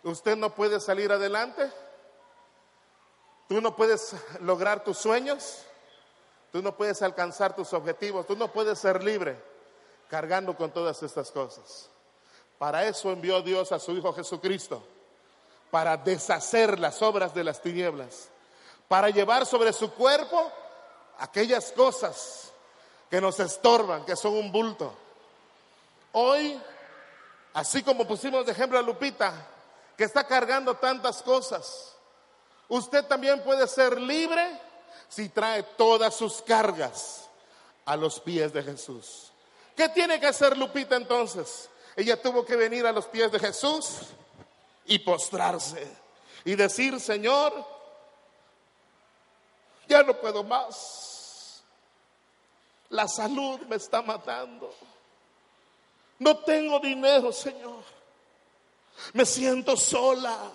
¿Usted 0.02 0.36
no 0.36 0.52
puede 0.52 0.80
salir 0.80 1.12
adelante? 1.12 1.70
¿Tú 3.48 3.60
no 3.60 3.76
puedes 3.76 4.16
lograr 4.40 4.82
tus 4.82 4.98
sueños? 4.98 5.62
Tú 6.50 6.62
no 6.62 6.76
puedes 6.76 7.00
alcanzar 7.02 7.54
tus 7.54 7.72
objetivos, 7.74 8.26
tú 8.26 8.34
no 8.34 8.50
puedes 8.52 8.76
ser 8.76 9.04
libre 9.04 9.40
cargando 10.08 10.56
con 10.56 10.72
todas 10.72 11.00
estas 11.04 11.30
cosas. 11.30 11.88
Para 12.58 12.86
eso 12.86 13.12
envió 13.12 13.40
Dios 13.40 13.70
a 13.70 13.78
su 13.78 13.92
Hijo 13.92 14.12
Jesucristo, 14.12 14.82
para 15.70 15.96
deshacer 15.96 16.78
las 16.78 17.02
obras 17.02 17.34
de 17.34 17.44
las 17.44 17.60
tinieblas, 17.60 18.28
para 18.88 19.10
llevar 19.10 19.46
sobre 19.46 19.72
su 19.72 19.92
cuerpo 19.92 20.50
aquellas 21.18 21.72
cosas 21.72 22.52
que 23.10 23.20
nos 23.20 23.38
estorban, 23.40 24.04
que 24.04 24.16
son 24.16 24.34
un 24.34 24.50
bulto. 24.52 24.94
Hoy, 26.12 26.60
así 27.54 27.82
como 27.82 28.06
pusimos 28.06 28.46
de 28.46 28.52
ejemplo 28.52 28.78
a 28.78 28.82
Lupita, 28.82 29.32
que 29.96 30.04
está 30.04 30.24
cargando 30.26 30.76
tantas 30.76 31.22
cosas, 31.22 31.92
usted 32.68 33.04
también 33.04 33.42
puede 33.42 33.66
ser 33.66 34.00
libre 34.00 34.60
si 35.08 35.28
trae 35.28 35.62
todas 35.62 36.14
sus 36.14 36.42
cargas 36.42 37.28
a 37.84 37.96
los 37.96 38.20
pies 38.20 38.52
de 38.52 38.62
Jesús? 38.62 39.32
¿Qué 39.74 39.88
tiene 39.88 40.20
que 40.20 40.26
hacer 40.26 40.56
Lupita 40.56 40.96
entonces? 40.96 41.68
Ella 41.96 42.20
tuvo 42.20 42.44
que 42.44 42.56
venir 42.56 42.86
a 42.86 42.92
los 42.92 43.06
pies 43.06 43.32
de 43.32 43.38
Jesús 43.38 44.00
y 44.88 44.98
postrarse 44.98 45.86
y 46.44 46.56
decir, 46.56 46.98
Señor, 46.98 47.52
ya 49.86 50.02
no 50.02 50.14
puedo 50.18 50.42
más. 50.42 51.62
La 52.90 53.06
salud 53.06 53.60
me 53.68 53.76
está 53.76 54.02
matando. 54.02 54.74
No 56.18 56.38
tengo 56.38 56.80
dinero, 56.80 57.32
Señor. 57.32 57.84
Me 59.12 59.26
siento 59.26 59.76
sola. 59.76 60.50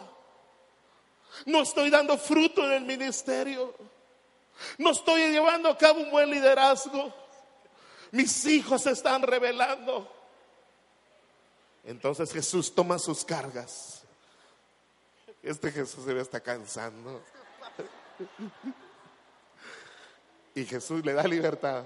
No 1.45 1.61
estoy 1.61 1.89
dando 1.89 2.17
fruto 2.17 2.65
en 2.65 2.71
el 2.73 2.85
ministerio. 2.85 3.73
No 4.77 4.91
estoy 4.91 5.29
llevando 5.29 5.69
a 5.69 5.77
cabo 5.77 5.99
un 5.99 6.11
buen 6.11 6.29
liderazgo. 6.29 7.13
Mis 8.11 8.45
hijos 8.45 8.81
se 8.81 8.91
están 8.91 9.21
revelando. 9.21 10.11
Entonces 11.83 12.31
Jesús 12.31 12.73
toma 12.73 12.97
sus 12.97 13.23
cargas. 13.23 13.92
Este 15.43 15.69
Jesús 15.71 16.05
se 16.05 16.17
está 16.17 16.39
cansando. 16.39 17.21
Y 20.55 20.65
Jesús 20.65 21.03
le 21.03 21.11
da 21.13 21.23
libertad 21.23 21.83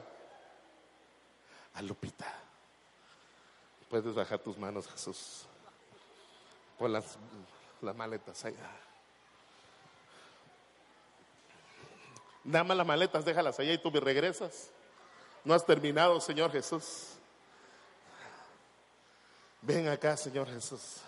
a 1.73 1.81
Lupita. 1.81 2.31
Puedes 3.89 4.13
bajar 4.13 4.37
tus 4.39 4.57
manos, 4.57 4.87
Jesús. 4.87 5.45
Pon 6.77 6.93
las, 6.93 7.17
las 7.81 7.95
maletas 7.95 8.45
allá. 8.45 8.69
Dame 12.43 12.75
las 12.75 12.85
maletas, 12.85 13.25
déjalas 13.25 13.59
allá 13.59 13.73
y 13.73 13.81
tú 13.81 13.89
me 13.89 13.99
regresas. 13.99 14.69
No 15.43 15.53
has 15.53 15.65
terminado, 15.65 16.21
Señor 16.21 16.51
Jesús. 16.51 17.13
Ven 19.61 19.87
acá, 19.87 20.15
Señor 20.15 20.47
Jesús. 20.47 21.01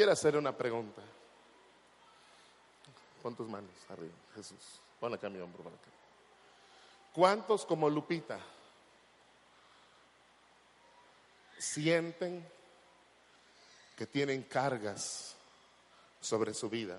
Quiero 0.00 0.12
hacer 0.12 0.34
una 0.34 0.56
pregunta. 0.56 1.02
Pon 3.22 3.36
tus 3.36 3.46
manos 3.46 3.70
arriba, 3.90 4.14
Jesús. 4.34 4.80
Pon 4.98 5.12
acá 5.12 5.28
mi 5.28 5.38
hombro. 5.38 5.62
¿Cuántos 7.12 7.66
como 7.66 7.90
Lupita 7.90 8.40
sienten 11.58 12.48
que 13.94 14.06
tienen 14.06 14.44
cargas 14.44 15.36
sobre 16.18 16.54
su 16.54 16.70
vida? 16.70 16.98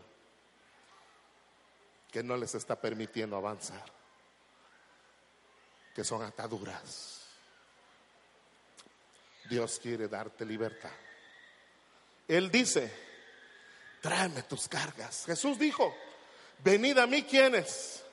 que 2.12 2.22
no 2.22 2.38
les 2.38 2.53
está 2.53 2.79
permitiendo 2.79 3.36
avanzar, 3.36 3.86
que 5.96 6.03
son 6.03 6.22
ataduras. 6.22 7.25
Dios 9.50 9.79
quiere 9.81 10.08
darte 10.08 10.46
libertad. 10.46 10.91
Él 12.31 12.50
dice, 12.50 12.89
tráeme 14.00 14.43
tus 14.43 14.69
cargas. 14.69 15.25
Jesús 15.25 15.59
dijo, 15.59 15.93
venid 16.59 16.97
a 16.97 17.05
mí 17.05 17.23
quienes, 17.23 18.05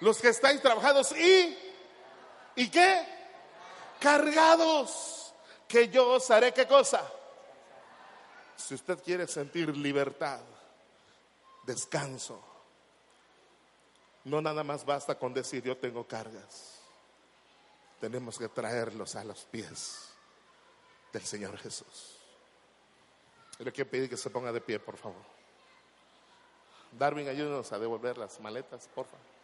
los 0.00 0.18
que 0.18 0.28
estáis 0.28 0.60
trabajados 0.60 1.12
y, 1.16 1.58
¿y 2.56 2.68
qué? 2.68 3.06
Cargados, 4.00 5.32
que 5.66 5.88
yo 5.88 6.10
os 6.10 6.30
haré 6.30 6.52
qué 6.52 6.66
cosa. 6.66 7.10
Si 8.54 8.74
usted 8.74 9.02
quiere 9.02 9.26
sentir 9.26 9.74
libertad, 9.74 10.40
descanso, 11.64 12.44
No 14.24 14.42
nada 14.42 14.62
más 14.64 14.84
basta 14.84 15.18
con 15.18 15.32
decir 15.32 15.62
yo 15.62 15.78
tengo 15.78 16.06
cargas. 16.06 16.80
Tenemos 17.98 18.36
que 18.36 18.48
traerlos 18.48 19.14
a 19.14 19.24
los 19.24 19.44
pies 19.44 20.08
del 21.12 21.24
Señor 21.24 21.56
Jesús. 21.56 22.15
Le 23.58 23.72
quiero 23.72 23.90
pedir 23.90 24.08
que 24.08 24.16
se 24.16 24.30
ponga 24.30 24.52
de 24.52 24.60
pie, 24.60 24.78
por 24.78 24.96
favor. 24.96 25.22
Darwin, 26.92 27.28
ayúdanos 27.28 27.72
a 27.72 27.78
devolver 27.78 28.18
las 28.18 28.40
maletas, 28.40 28.88
por 28.94 29.06
favor. 29.06 29.36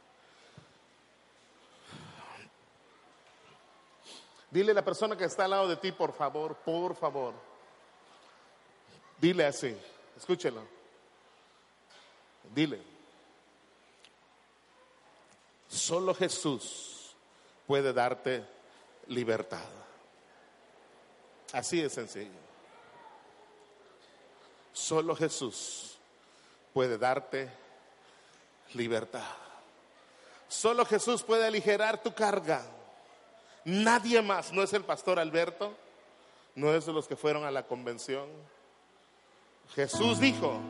Dile 4.50 4.72
a 4.72 4.74
la 4.74 4.84
persona 4.84 5.16
que 5.16 5.24
está 5.24 5.46
al 5.46 5.50
lado 5.50 5.68
de 5.68 5.76
ti, 5.76 5.92
por 5.92 6.12
favor, 6.12 6.54
por 6.56 6.94
favor. 6.94 7.34
Dile 9.18 9.46
así, 9.46 9.74
escúchelo. 10.16 10.62
Dile, 12.54 12.82
solo 15.68 16.14
Jesús 16.14 17.14
puede 17.66 17.94
darte 17.94 18.44
libertad. 19.06 19.68
Así 21.52 21.80
de 21.80 21.88
sencillo. 21.88 22.51
Solo 24.72 25.14
Jesús 25.14 25.98
puede 26.72 26.98
darte 26.98 27.50
libertad. 28.74 29.36
Solo 30.48 30.84
Jesús 30.84 31.22
puede 31.22 31.46
aligerar 31.46 32.02
tu 32.02 32.14
carga. 32.14 32.62
Nadie 33.64 34.20
más, 34.22 34.52
no 34.52 34.62
es 34.62 34.72
el 34.72 34.84
pastor 34.84 35.18
Alberto, 35.18 35.74
no 36.54 36.74
es 36.74 36.86
de 36.86 36.92
los 36.92 37.06
que 37.06 37.16
fueron 37.16 37.44
a 37.44 37.50
la 37.50 37.66
convención. 37.66 38.28
Jesús 39.74 40.18
dijo 40.18 40.60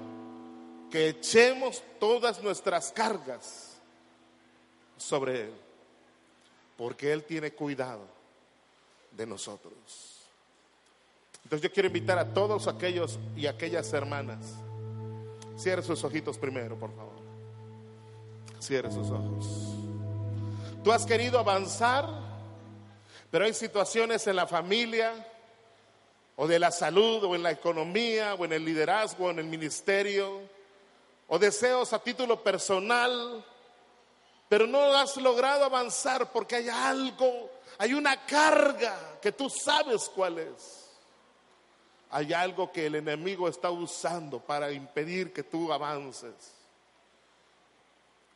que 0.90 1.08
echemos 1.08 1.82
todas 1.98 2.42
nuestras 2.42 2.92
cargas 2.92 3.78
sobre 4.98 5.46
Él, 5.46 5.54
porque 6.76 7.12
Él 7.12 7.24
tiene 7.24 7.52
cuidado 7.52 8.06
de 9.10 9.26
nosotros. 9.26 10.11
Entonces 11.44 11.68
yo 11.68 11.72
quiero 11.72 11.88
invitar 11.88 12.18
a 12.18 12.32
todos 12.32 12.66
aquellos 12.68 13.18
y 13.36 13.46
aquellas 13.46 13.92
hermanas, 13.92 14.54
cierre 15.56 15.82
sus 15.82 16.02
ojitos 16.04 16.38
primero, 16.38 16.78
por 16.78 16.94
favor. 16.94 17.12
Cierre 18.60 18.90
sus 18.90 19.10
ojos. 19.10 19.46
Tú 20.82 20.92
has 20.92 21.04
querido 21.04 21.38
avanzar 21.38 22.22
pero 23.32 23.46
hay 23.46 23.54
situaciones 23.54 24.26
en 24.26 24.36
la 24.36 24.46
familia, 24.46 25.26
o 26.36 26.46
de 26.46 26.58
la 26.58 26.70
salud, 26.70 27.24
o 27.24 27.34
en 27.34 27.42
la 27.42 27.50
economía, 27.50 28.34
o 28.34 28.44
en 28.44 28.52
el 28.52 28.62
liderazgo, 28.62 29.24
o 29.24 29.30
en 29.30 29.38
el 29.38 29.46
ministerio, 29.46 30.42
o 31.28 31.38
deseos 31.38 31.94
a 31.94 31.98
título 31.98 32.42
personal, 32.42 33.42
pero 34.50 34.66
no 34.66 34.94
has 34.94 35.16
logrado 35.16 35.64
avanzar 35.64 36.30
porque 36.30 36.56
hay 36.56 36.68
algo, 36.68 37.50
hay 37.78 37.94
una 37.94 38.26
carga 38.26 39.18
que 39.22 39.32
tú 39.32 39.48
sabes 39.48 40.10
cuál 40.14 40.38
es. 40.38 40.81
Hay 42.14 42.34
algo 42.34 42.70
que 42.70 42.86
el 42.86 42.96
enemigo 42.96 43.48
está 43.48 43.70
usando 43.70 44.38
para 44.38 44.70
impedir 44.70 45.32
que 45.32 45.42
tú 45.42 45.72
avances. 45.72 46.34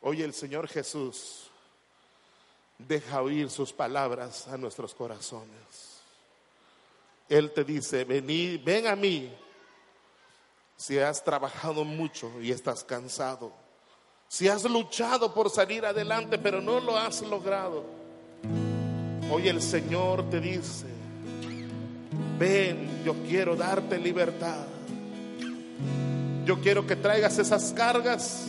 Hoy 0.00 0.23
el 0.23 0.33
Señor 0.33 0.66
Jesús 0.66 1.50
deja 2.78 3.21
oír 3.21 3.50
sus 3.50 3.75
palabras 3.75 4.49
a 4.49 4.56
nuestros 4.56 4.95
corazones. 4.95 6.00
Él 7.28 7.52
te 7.52 7.64
dice, 7.64 8.04
vení, 8.04 8.56
ven 8.56 8.87
a 8.87 8.97
mí 8.97 9.30
si 10.75 10.99
has 10.99 11.23
trabajado 11.23 11.85
mucho 11.85 12.33
y 12.40 12.52
estás 12.52 12.83
cansado, 12.83 13.52
si 14.26 14.49
has 14.49 14.64
luchado 14.64 15.35
por 15.35 15.50
salir 15.50 15.85
adelante 15.85 16.38
pero 16.38 16.62
no 16.62 16.80
lo 16.80 16.97
has 16.97 17.21
logrado. 17.21 17.85
Hoy 19.30 19.49
el 19.49 19.61
Señor 19.61 20.30
te 20.30 20.40
dice, 20.40 20.95
ven, 22.38 23.03
yo 23.05 23.14
quiero 23.29 23.57
darte 23.57 23.99
libertad. 23.99 24.66
Yo 26.44 26.61
quiero 26.61 26.87
que 26.87 26.96
traigas 26.96 27.38
esas 27.38 27.72
cargas 27.72 28.46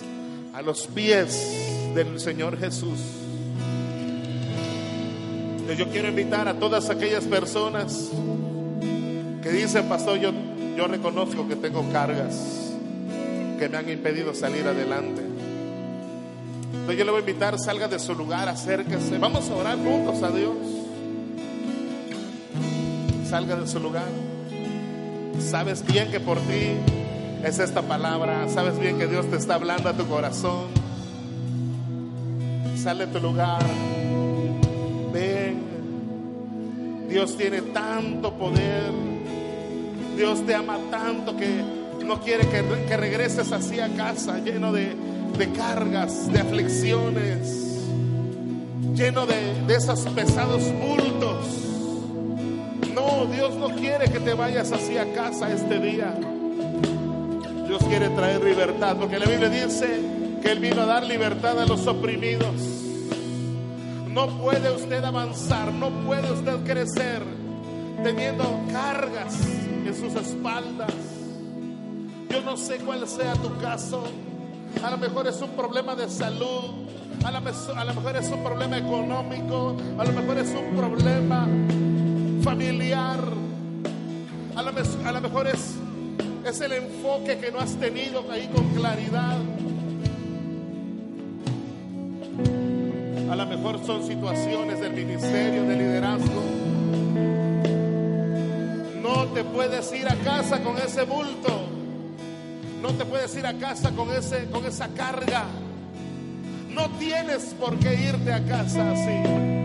a 0.54 0.62
los 0.62 0.88
pies 0.88 1.93
del 1.95 2.19
Señor 2.19 2.60
Jesús 2.60 3.00
yo 5.76 5.89
quiero 5.89 6.08
invitar 6.08 6.47
a 6.47 6.54
todas 6.54 6.89
aquellas 6.89 7.26
personas 7.26 8.10
que 9.41 9.50
dicen, 9.50 9.88
pastor, 9.89 10.17
yo, 10.17 10.32
yo 10.78 10.88
reconozco 10.88 11.47
que 11.47 11.56
tengo 11.56 11.84
cargas 11.91 12.73
que 13.60 13.67
me 13.67 13.78
han 13.78 13.89
impedido 13.89 14.34
salir 14.34 14.65
adelante. 14.67 15.21
Entonces 16.73 16.97
yo 16.97 17.06
le 17.06 17.12
voy 17.12 17.17
a 17.17 17.19
invitar, 17.21 17.60
salga 17.60 17.88
de 17.88 18.00
su 18.00 18.13
lugar, 18.13 18.47
acérquese. 18.47 19.17
Vamos 19.17 19.50
a 19.50 19.56
orar 19.56 19.78
juntos 19.78 20.21
a 20.23 20.30
Dios. 20.32 20.76
Salga 23.29 23.55
de 23.55 23.67
su 23.67 23.79
lugar. 23.79 24.07
Sabes 25.39 25.85
bien 25.85 26.09
que 26.11 26.19
por 26.19 26.39
ti 26.39 26.75
es 27.43 27.59
esta 27.59 27.81
palabra. 27.81 28.47
Sabes 28.49 28.79
bien 28.79 28.97
que 28.97 29.07
Dios 29.07 29.29
te 29.29 29.37
está 29.37 29.55
hablando 29.55 29.89
a 29.89 29.93
tu 29.93 30.07
corazón. 30.07 30.67
Sale 32.75 33.05
de 33.07 33.11
tu 33.13 33.19
lugar. 33.19 33.65
Dios 37.09 37.35
tiene 37.37 37.61
tanto 37.61 38.33
poder. 38.33 38.91
Dios 40.15 40.45
te 40.45 40.53
ama 40.53 40.77
tanto 40.91 41.35
que 41.35 41.63
no 42.05 42.21
quiere 42.21 42.47
que, 42.47 42.97
regreses 42.97 43.51
así 43.51 43.79
a 43.79 43.89
casa 43.89 44.39
lleno 44.39 44.71
de, 44.71 44.95
cargas, 45.55 46.31
de 46.31 46.39
aflicciones, 46.39 47.81
lleno 48.93 49.25
de, 49.25 49.63
de 49.65 49.75
esos 49.75 50.01
pesados 50.09 50.63
bultos. 50.73 51.66
Dios 53.25 53.56
no 53.56 53.69
quiere 53.69 54.10
que 54.12 54.19
te 54.19 54.34
vayas 54.34 54.71
así 54.71 54.97
a 54.97 55.12
casa 55.13 55.51
este 55.51 55.80
día. 55.80 56.13
Dios 57.67 57.84
quiere 57.84 58.10
traer 58.10 58.43
libertad, 58.43 58.95
porque 58.97 59.19
la 59.19 59.25
Biblia 59.25 59.49
dice 59.49 59.99
que 60.41 60.51
Él 60.51 60.60
vino 60.60 60.82
a 60.82 60.86
dar 60.86 61.03
libertad 61.03 61.60
a 61.60 61.65
los 61.65 61.86
oprimidos. 61.88 62.56
No 64.10 64.30
puede 64.39 64.71
usted 64.71 65.03
avanzar, 65.03 65.73
no 65.73 65.89
puede 66.06 66.32
usted 66.32 66.63
crecer 66.63 67.21
teniendo 68.03 68.43
cargas 68.71 69.36
en 69.86 69.95
sus 69.95 70.13
espaldas. 70.15 70.93
Yo 72.30 72.41
no 72.41 72.56
sé 72.58 72.77
cuál 72.77 73.08
sea 73.08 73.34
tu 73.34 73.58
caso. 73.58 74.03
A 74.84 74.91
lo 74.91 74.97
mejor 74.97 75.27
es 75.27 75.41
un 75.41 75.49
problema 75.51 75.95
de 75.95 76.10
salud, 76.10 76.88
a 77.25 77.32
lo, 77.32 77.41
mejor 77.41 78.15
es 78.15 78.30
un 78.30 78.43
problema 78.43 78.77
económico, 78.77 79.75
a 79.97 80.06
lo 80.06 80.13
mejor 80.13 80.38
es 80.38 80.49
un 80.49 80.77
problema 80.77 81.47
familiar, 82.47 83.19
a 84.55 84.62
lo, 84.62 84.69
a 84.69 85.19
mejor 85.19 85.47
es, 85.47 85.75
es 86.45 86.62
el 86.62 86.71
enfoque 86.71 87.39
que 87.39 87.51
no 87.51 87.60
has 87.60 87.75
tenido 87.75 88.23
ahí 88.31 88.47
con 88.55 88.69
claridad. 88.69 89.36
A 93.29 93.36
lo 93.36 93.45
mejor 93.47 93.86
son 93.86 94.07
situaciones 94.07 94.79
del 94.79 94.93
ministerio, 94.93 95.63
de 95.63 95.75
liderazgo. 95.75 96.41
No 99.01 99.25
te 99.33 99.43
puedes 99.43 99.91
ir 99.91 100.07
a 100.07 100.15
casa 100.15 100.63
con 100.63 100.77
ese 100.77 101.03
bulto. 101.03 101.67
No 102.81 102.93
te 102.93 103.03
puedes 103.03 103.36
ir 103.36 103.45
a 103.45 103.55
casa 103.55 103.91
con, 103.91 104.10
ese, 104.12 104.45
con 104.45 104.65
esa 104.65 104.88
carga. 104.88 105.43
No 106.69 106.89
tienes 106.91 107.53
por 107.60 107.77
qué 107.77 107.93
irte 107.93 108.31
a 108.31 108.41
casa 108.45 108.89
así. 108.91 109.57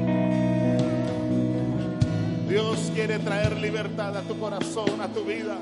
Dios 2.53 2.93
quiere 2.95 3.19
traer 3.19 3.57
libertad 3.57 4.15
a 4.15 4.21
tu 4.21 4.39
corazón, 4.39 5.01
a 5.01 5.09
tu 5.09 5.25
vida. 5.25 5.57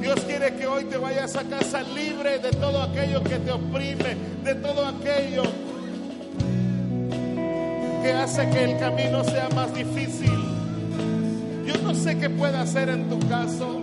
Dios 0.00 0.18
quiere 0.20 0.54
que 0.54 0.66
hoy 0.66 0.84
te 0.84 0.96
vayas 0.96 1.36
a 1.36 1.42
casa 1.42 1.82
libre 1.82 2.38
de 2.38 2.50
todo 2.52 2.80
aquello 2.80 3.22
que 3.22 3.36
te 3.36 3.52
oprime, 3.52 4.16
de 4.42 4.54
todo 4.54 4.86
aquello 4.86 5.42
que 8.02 8.10
hace 8.10 8.48
que 8.48 8.64
el 8.64 8.78
camino 8.78 9.22
sea 9.22 9.50
más 9.50 9.74
difícil. 9.74 10.32
Yo 11.66 11.76
no 11.82 11.94
sé 11.94 12.16
qué 12.16 12.30
puede 12.30 12.56
hacer 12.56 12.88
en 12.88 13.10
tu 13.10 13.18
caso. 13.28 13.82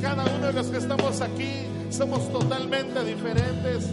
Cada 0.00 0.24
uno 0.24 0.48
de 0.48 0.52
los 0.52 0.66
que 0.66 0.78
estamos 0.78 1.20
aquí 1.20 1.52
somos 1.90 2.28
totalmente 2.32 3.04
diferentes. 3.04 3.88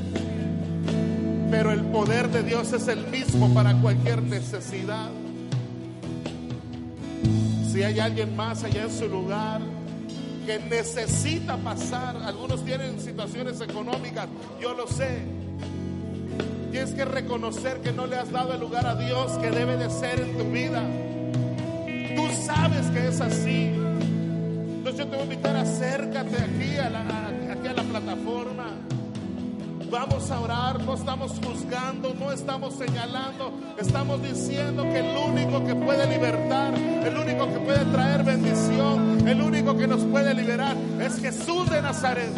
Pero 1.52 1.72
el 1.72 1.82
poder 1.82 2.30
de 2.30 2.42
Dios 2.42 2.74
es 2.74 2.88
el 2.88 3.06
mismo 3.10 3.54
para 3.54 3.80
cualquier 3.80 4.24
necesidad. 4.24 5.12
Si 7.72 7.84
hay 7.84 8.00
alguien 8.00 8.36
más 8.36 8.64
allá 8.64 8.84
en 8.84 8.92
su 8.92 9.08
lugar 9.08 9.62
que 10.46 10.60
necesita 10.60 11.58
pasar, 11.58 12.18
algunos 12.18 12.66
tienen 12.66 13.00
situaciones 13.00 13.62
económicas, 13.62 14.28
yo 14.60 14.74
lo 14.74 14.88
sé 14.88 15.40
Tienes 16.72 16.92
que 16.92 17.04
reconocer 17.04 17.82
que 17.82 17.92
no 17.92 18.06
le 18.06 18.16
has 18.16 18.32
dado 18.32 18.54
el 18.54 18.60
lugar 18.60 18.86
a 18.86 18.96
Dios 18.96 19.32
que 19.40 19.50
debe 19.50 19.76
de 19.76 19.90
ser 19.90 20.20
en 20.20 20.38
tu 20.38 20.44
vida. 20.52 20.84
Tú 22.16 22.28
sabes 22.46 22.86
que 22.88 23.08
es 23.08 23.20
así. 23.20 23.72
Entonces 24.78 24.98
yo 24.98 25.08
te 25.08 25.16
voy 25.16 25.20
a 25.22 25.24
invitar, 25.24 25.56
acércate 25.56 26.36
aquí 26.38 26.78
a 26.78 26.89
Vamos 29.92 30.30
a 30.30 30.40
orar, 30.40 30.84
no 30.84 30.94
estamos 30.94 31.32
juzgando, 31.44 32.14
no 32.14 32.32
estamos 32.32 32.76
señalando, 32.76 33.52
estamos 33.80 34.22
diciendo 34.22 34.84
que 34.84 35.00
el 35.00 35.18
único 35.18 35.66
que 35.66 35.74
puede 35.74 36.06
libertar, 36.06 36.76
el 36.76 37.18
único 37.18 37.48
que 37.48 37.60
puede 37.60 37.86
traer 37.86 38.24
bendición, 38.24 39.28
el 39.28 39.42
único 39.42 39.76
que 39.76 39.88
nos 39.88 40.04
puede 40.04 40.36
liberar 40.36 40.78
es 41.00 41.20
Jesús 41.20 41.68
de 41.72 41.82
Nazaret. 41.82 42.30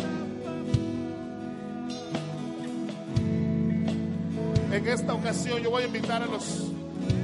En 4.71 4.87
esta 4.87 5.13
ocasión 5.13 5.61
yo 5.61 5.71
voy 5.71 5.83
a 5.83 5.87
invitar 5.87 6.23
a 6.23 6.27
los 6.27 6.71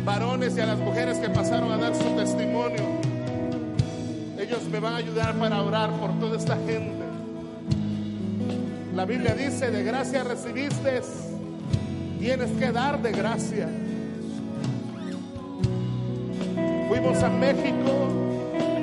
varones 0.04 0.58
y 0.58 0.60
a 0.60 0.66
las 0.66 0.80
mujeres 0.80 1.20
que 1.20 1.30
pasaron 1.30 1.72
a 1.72 1.78
dar 1.78 1.96
su 1.96 2.04
testimonio. 2.18 2.84
Ellos 4.38 4.64
me 4.70 4.82
van 4.82 4.96
a 4.96 4.98
ayudar 4.98 5.36
para 5.36 5.62
orar 5.62 5.90
por 6.02 6.20
toda 6.20 6.38
esta 6.38 6.58
gente. 6.58 7.07
La 8.98 9.06
Biblia 9.06 9.36
dice, 9.36 9.70
de 9.70 9.84
gracia 9.84 10.24
recibiste, 10.24 11.04
tienes 12.18 12.50
que 12.54 12.72
dar 12.72 13.00
de 13.00 13.12
gracia. 13.12 13.70
Fuimos 16.90 17.22
a 17.22 17.30
México 17.30 18.08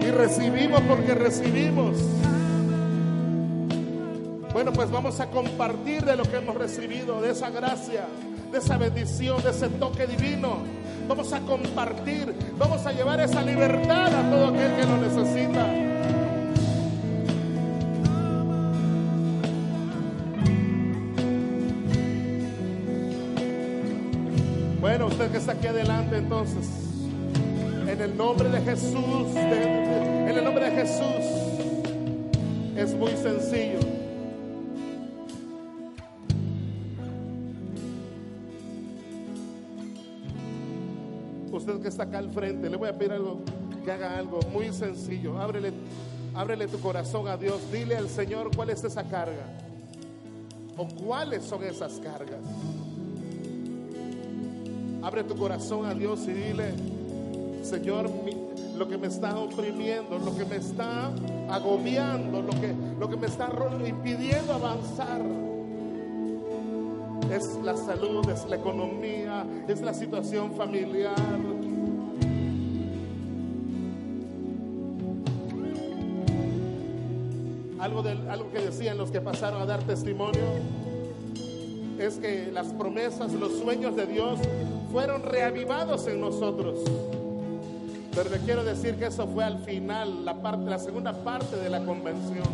y 0.01 0.11
recibimos 0.13 0.83
porque 0.83 1.15
recibimos. 1.15 1.97
Bueno, 4.53 4.73
pues 4.73 4.89
vamos 4.89 5.19
a 5.19 5.27
compartir 5.31 6.05
de 6.05 6.15
lo 6.15 6.23
que 6.23 6.37
hemos 6.37 6.55
recibido, 6.55 7.21
de 7.21 7.33
esa 7.33 7.51
gracia, 7.51 8.07
de 8.53 8.59
esa 8.59 8.79
bendición, 8.79 9.43
de 9.43 9.51
ese 9.51 9.69
toque 9.69 10.07
divino. 10.07 10.59
Vamos 11.09 11.33
a 11.33 11.41
compartir, 11.41 12.33
vamos 12.57 12.87
a 12.87 12.93
llevar 12.93 13.19
esa 13.19 13.43
libertad 13.43 14.15
a 14.15 14.31
todo 14.31 14.47
aquel 14.47 14.77
que 14.77 14.87
lo 14.87 14.97
necesita. 14.97 15.84
Aquí 25.47 25.67
adelante 25.67 26.17
entonces, 26.17 26.67
en 27.87 28.01
el 28.01 28.17
nombre 28.17 28.49
de 28.49 28.61
Jesús, 28.63 29.37
en 29.37 30.31
el 30.31 30.43
nombre 30.43 30.71
de 30.71 30.71
Jesús, 30.71 31.25
es 32.77 32.95
muy 32.95 33.11
sencillo. 33.11 33.81
Usted 41.53 41.81
que 41.83 41.89
está 41.89 42.05
acá 42.05 42.19
al 42.19 42.31
frente, 42.31 42.71
le 42.71 42.79
voy 42.79 42.89
a 42.89 42.97
pedir 42.97 43.13
algo, 43.13 43.43
que 43.85 43.93
haga 43.93 44.17
algo 44.19 44.41
muy 44.51 44.73
sencillo. 44.73 45.39
Ábrele, 45.39 45.73
ábrele 46.35 46.69
tu 46.69 46.81
corazón 46.81 47.29
a 47.29 47.37
Dios. 47.37 47.61
Dile 47.71 47.97
al 47.97 48.09
Señor 48.09 48.51
cuál 48.57 48.71
es 48.71 48.83
esa 48.83 49.05
carga. 49.05 49.47
O 50.79 50.89
cuáles 50.89 51.45
son 51.45 51.63
esas 51.65 52.01
cargas. 52.01 52.41
Abre 55.05 55.23
tu 55.23 55.37
corazón 55.37 55.85
a 55.85 55.93
Dios 55.93 56.27
y 56.27 56.33
dile, 56.33 56.73
Señor, 57.63 58.09
lo 58.75 58.89
que 58.89 58.97
me 58.97 59.09
está 59.09 59.39
oprimiendo, 59.39 60.19
lo 60.19 60.35
que 60.35 60.47
me 60.47 60.57
está 60.57 61.13
agobiando, 61.51 62.41
lo 62.41 62.53
que, 62.59 62.75
lo 62.99 63.07
que 63.11 63.17
me 63.19 63.27
está 63.27 63.51
impidiendo 63.87 64.55
avanzar. 64.55 65.21
Es 67.31 67.45
la 67.63 67.77
salud, 67.77 68.27
es 68.31 68.47
la 68.49 68.57
economía, 68.57 69.45
es 69.69 69.83
la 69.83 69.93
situación 69.93 70.53
familiar. 70.55 71.15
Algo, 77.79 78.03
de, 78.03 78.13
algo 78.31 78.51
que 78.51 78.61
decían 78.61 78.97
los 78.97 79.11
que 79.11 79.21
pasaron 79.21 79.61
a 79.61 79.67
dar 79.67 79.83
testimonio 79.83 80.41
es 81.99 82.15
que 82.15 82.51
las 82.51 82.69
promesas, 82.69 83.35
los 83.35 83.53
sueños 83.59 83.95
de 83.97 84.07
Dios 84.07 84.39
fueron 84.95 85.25
reavivados 85.25 86.07
en 86.07 86.21
nosotros. 86.21 86.79
Pero 88.15 88.31
le 88.31 88.39
quiero 88.39 88.63
decir 88.63 88.95
que 88.95 89.07
eso 89.07 89.27
fue 89.27 89.43
al 89.43 89.59
final, 89.59 90.25
la, 90.25 90.35
parte, 90.35 90.71
la 90.71 90.79
segunda 90.79 91.13
parte 91.13 91.57
de 91.57 91.69
la 91.69 91.85
convención. 91.85 92.47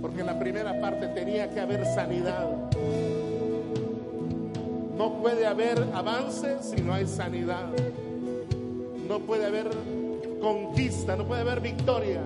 Porque 0.00 0.20
en 0.20 0.26
la 0.26 0.38
primera 0.38 0.80
parte 0.80 1.08
tenía 1.08 1.50
que 1.50 1.60
haber 1.60 1.84
sanidad. 1.84 2.48
No 4.96 5.12
puede 5.20 5.46
haber 5.46 5.88
avance 5.92 6.56
si 6.62 6.80
no 6.80 6.94
hay 6.94 7.06
sanidad. 7.06 7.66
No 9.06 9.18
puede 9.18 9.44
haber 9.44 9.68
conquista, 10.40 11.16
no 11.16 11.26
puede 11.26 11.42
haber 11.42 11.60
victoria 11.60 12.22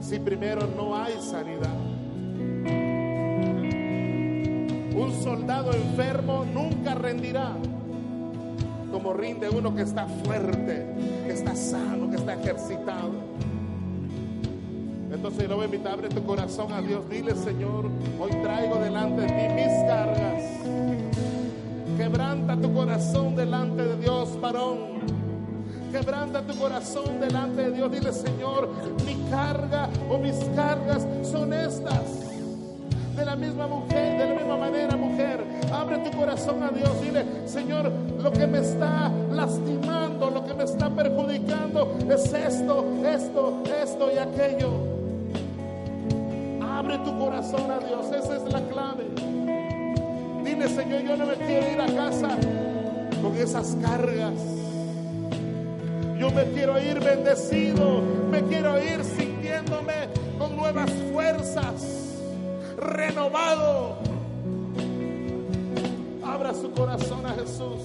si 0.00 0.20
primero 0.20 0.68
no 0.76 0.96
hay 0.96 1.14
sanidad. 1.20 1.74
Un 4.94 5.20
soldado 5.20 5.72
enfermo 5.72 6.44
nunca 6.54 6.94
rendirá 6.94 7.56
como 8.98 9.12
rinde 9.12 9.48
uno 9.48 9.72
que 9.76 9.82
está 9.82 10.06
fuerte, 10.24 10.84
que 11.24 11.32
está 11.32 11.54
sano, 11.54 12.10
que 12.10 12.16
está 12.16 12.34
ejercitado. 12.34 13.12
Entonces 15.12 15.48
yo 15.48 15.54
voy 15.54 15.62
a 15.62 15.64
invitar, 15.66 15.92
abre 15.92 16.08
tu 16.08 16.24
corazón 16.24 16.72
a 16.72 16.82
Dios, 16.82 17.08
dile 17.08 17.36
Señor, 17.36 17.88
hoy 18.18 18.30
traigo 18.42 18.74
delante 18.80 19.20
de 19.20 19.28
ti 19.28 19.54
mis 19.54 19.88
cargas. 19.88 20.42
Quebranta 21.96 22.56
tu 22.56 22.74
corazón 22.74 23.36
delante 23.36 23.84
de 23.84 23.98
Dios, 23.98 24.40
varón. 24.40 24.98
Quebranta 25.92 26.42
tu 26.42 26.56
corazón 26.56 27.20
delante 27.20 27.62
de 27.62 27.70
Dios. 27.70 27.92
Dile, 27.92 28.12
Señor, 28.12 28.68
mi 29.06 29.14
carga 29.30 29.88
o 30.10 30.18
mis 30.18 30.36
cargas 30.56 31.06
son 31.22 31.52
estas 31.52 32.17
de 33.18 33.24
la 33.24 33.34
misma 33.34 33.66
mujer, 33.66 34.18
de 34.18 34.28
la 34.28 34.34
misma 34.34 34.56
manera, 34.56 34.96
mujer. 34.96 35.44
Abre 35.72 35.98
tu 35.98 36.16
corazón 36.16 36.62
a 36.62 36.70
Dios. 36.70 37.00
Dile, 37.02 37.24
Señor, 37.46 37.90
lo 38.22 38.32
que 38.32 38.46
me 38.46 38.60
está 38.60 39.10
lastimando, 39.32 40.30
lo 40.30 40.44
que 40.44 40.54
me 40.54 40.64
está 40.64 40.88
perjudicando 40.88 41.98
es 42.08 42.32
esto, 42.32 42.86
esto, 43.04 43.62
esto 43.82 44.10
y 44.14 44.18
aquello. 44.18 44.70
Abre 46.62 46.98
tu 46.98 47.18
corazón 47.18 47.68
a 47.72 47.80
Dios. 47.80 48.06
Esa 48.12 48.36
es 48.36 48.52
la 48.52 48.60
clave. 48.68 49.04
Dile, 50.44 50.68
Señor, 50.68 51.02
yo 51.02 51.16
no 51.16 51.26
me 51.26 51.34
quiero 51.34 51.72
ir 51.72 51.80
a 51.80 51.86
casa 51.86 52.28
con 53.20 53.36
esas 53.36 53.76
cargas. 53.82 54.34
Yo 56.20 56.30
me 56.30 56.44
quiero 56.52 56.80
ir 56.80 57.00
bendecido, 57.00 58.00
me 58.30 58.42
quiero 58.42 58.80
ir 58.80 59.04
sintiéndome 59.04 60.08
con 60.38 60.56
nuevas 60.56 60.90
fuerzas 61.12 61.97
renovado. 62.78 63.96
Abra 66.24 66.54
su 66.54 66.70
corazón 66.72 67.26
a 67.26 67.34
Jesús. 67.34 67.80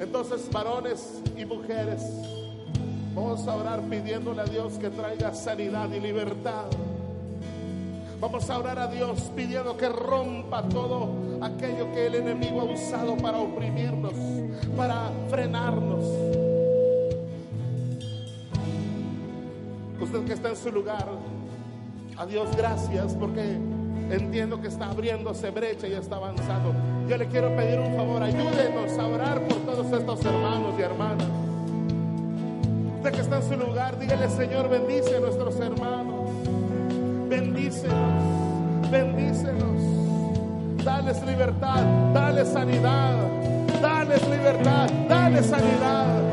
Entonces, 0.00 0.48
varones 0.50 1.20
y 1.36 1.44
mujeres, 1.44 2.02
vamos 3.14 3.46
a 3.48 3.56
orar 3.56 3.80
pidiéndole 3.82 4.42
a 4.42 4.44
Dios 4.44 4.74
que 4.74 4.90
traiga 4.90 5.34
sanidad 5.34 5.90
y 5.90 6.00
libertad. 6.00 6.66
Vamos 8.20 8.50
a 8.50 8.58
orar 8.58 8.78
a 8.78 8.86
Dios 8.88 9.30
pidiendo 9.36 9.76
que 9.76 9.88
rompa 9.88 10.62
todo 10.68 11.10
aquello 11.40 11.92
que 11.92 12.06
el 12.06 12.16
enemigo 12.16 12.60
ha 12.60 12.64
usado 12.64 13.16
para 13.16 13.38
oprimirnos, 13.38 14.12
para 14.76 15.10
frenarnos. 15.28 16.04
Usted 20.00 20.24
que 20.24 20.32
está 20.32 20.48
en 20.48 20.56
su 20.56 20.70
lugar, 20.72 21.06
a 22.18 22.26
Dios 22.26 22.48
gracias 22.56 23.14
porque 23.14 23.56
entiendo 24.10 24.60
que 24.60 24.68
está 24.68 24.90
abriéndose 24.90 25.50
brecha 25.50 25.86
y 25.86 25.92
está 25.92 26.16
avanzando. 26.16 26.74
Yo 27.08 27.16
le 27.16 27.28
quiero 27.28 27.54
pedir 27.56 27.78
un 27.78 27.94
favor, 27.94 28.22
ayúdenos 28.22 28.98
a 28.98 29.06
orar 29.06 29.40
por 29.42 29.58
todos 29.58 29.92
estos 29.92 30.24
hermanos 30.24 30.74
y 30.76 30.82
hermanas. 30.82 31.28
Usted 32.96 33.12
que 33.12 33.20
está 33.20 33.36
en 33.36 33.48
su 33.48 33.56
lugar, 33.56 33.98
dígale 34.00 34.28
Señor, 34.30 34.68
bendice 34.68 35.16
a 35.16 35.20
nuestros 35.20 35.60
hermanos. 35.60 36.28
Bendícenos, 37.28 38.90
bendícenos. 38.90 40.84
Dales 40.84 41.22
libertad, 41.24 41.84
dale 42.12 42.44
sanidad, 42.44 43.16
dales 43.80 44.28
libertad, 44.28 44.90
dale 45.08 45.42
sanidad. 45.44 46.27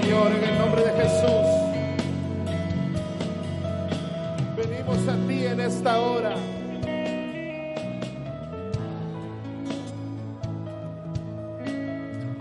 Señor, 0.00 0.32
en 0.32 0.42
el 0.42 0.58
nombre 0.58 0.82
de 0.82 0.90
Jesús, 0.90 1.46
venimos 4.56 5.06
a 5.06 5.28
ti 5.28 5.46
en 5.46 5.60
esta 5.60 6.00
hora. 6.00 6.34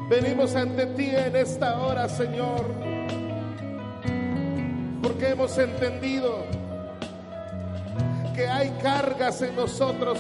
Venimos 0.10 0.56
ante 0.56 0.88
ti 0.88 1.12
en 1.12 1.36
esta 1.36 1.80
hora, 1.80 2.10
Señor, 2.10 2.66
porque 5.04 5.30
hemos 5.30 5.56
entendido 5.60 6.46
que 8.36 8.48
hay 8.48 8.72
cargas 8.82 9.44
en 9.44 9.56
nosotros 9.56 10.18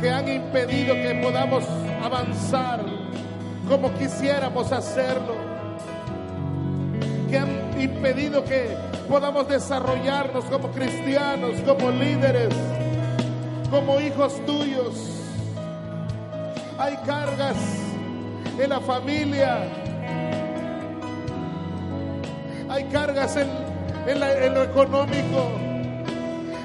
que 0.00 0.08
han 0.08 0.26
impedido 0.26 0.94
que 0.94 1.20
podamos 1.22 1.64
avanzar 2.02 2.89
como 3.70 3.94
quisiéramos 3.94 4.70
hacerlo, 4.72 5.34
que 7.30 7.38
han 7.38 7.80
impedido 7.80 8.44
que 8.44 8.76
podamos 9.08 9.48
desarrollarnos 9.48 10.44
como 10.46 10.68
cristianos, 10.72 11.52
como 11.64 11.90
líderes, 11.92 12.52
como 13.70 14.00
hijos 14.00 14.44
tuyos. 14.44 15.06
Hay 16.78 16.96
cargas 17.06 17.54
en 18.58 18.68
la 18.70 18.80
familia, 18.80 19.58
hay 22.68 22.84
cargas 22.84 23.36
en, 23.36 24.18
la- 24.20 24.44
en 24.46 24.54
lo 24.54 24.64
económico, 24.64 25.48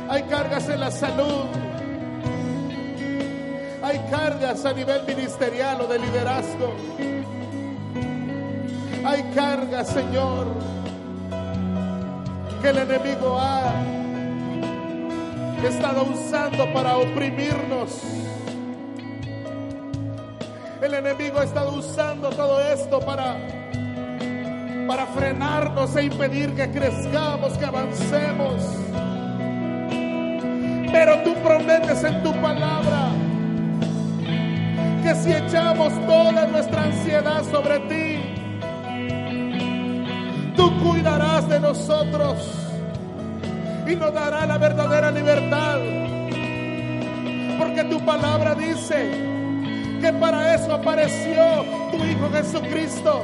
hay 0.09 0.23
cargas 0.23 0.67
en 0.69 0.79
la 0.79 0.89
salud, 0.89 1.45
hay 3.95 4.11
cargas 4.11 4.65
a 4.65 4.73
nivel 4.73 5.03
ministerial 5.07 5.79
o 5.79 5.87
de 5.87 5.99
liderazgo. 5.99 6.73
Hay 9.05 9.23
cargas, 9.33 9.87
Señor, 9.87 10.47
que 12.61 12.69
el 12.69 12.77
enemigo 12.79 13.39
ha 13.39 13.71
estado 15.65 16.03
usando 16.03 16.73
para 16.73 16.97
oprimirnos. 16.97 18.01
El 20.81 20.93
enemigo 20.93 21.39
ha 21.39 21.45
estado 21.45 21.71
usando 21.71 22.29
todo 22.31 22.59
esto 22.61 22.99
para 22.99 23.37
para 24.87 25.07
frenarnos 25.07 25.95
e 25.95 26.03
impedir 26.03 26.53
que 26.53 26.69
crezcamos, 26.69 27.57
que 27.57 27.65
avancemos. 27.65 28.61
Pero 30.91 31.23
tú 31.23 31.33
prometes 31.41 32.03
en 32.03 32.21
tu 32.21 32.31
palabra 32.39 33.24
que 35.05 35.13
si 35.13 35.31
echamos 35.31 35.93
toda 36.07 36.47
nuestra 36.47 36.85
ansiedad 36.85 37.43
sobre 37.51 37.77
ti, 37.81 38.17
tú 40.55 40.83
cuidarás 40.83 41.47
de 41.47 41.59
nosotros. 41.59 42.61
y 43.87 43.95
nos 43.95 44.11
dará 44.15 44.47
la 44.47 44.57
verdadera 44.57 45.11
libertad. 45.11 45.77
Porque 47.59 47.83
tu 47.83 48.03
palabra 48.03 48.55
dice 48.55 49.11
que 50.01 50.11
para 50.13 50.55
eso 50.55 50.73
apareció 50.73 51.43
tu 51.91 51.97
Hijo 51.97 52.27
Jesucristo. 52.31 53.23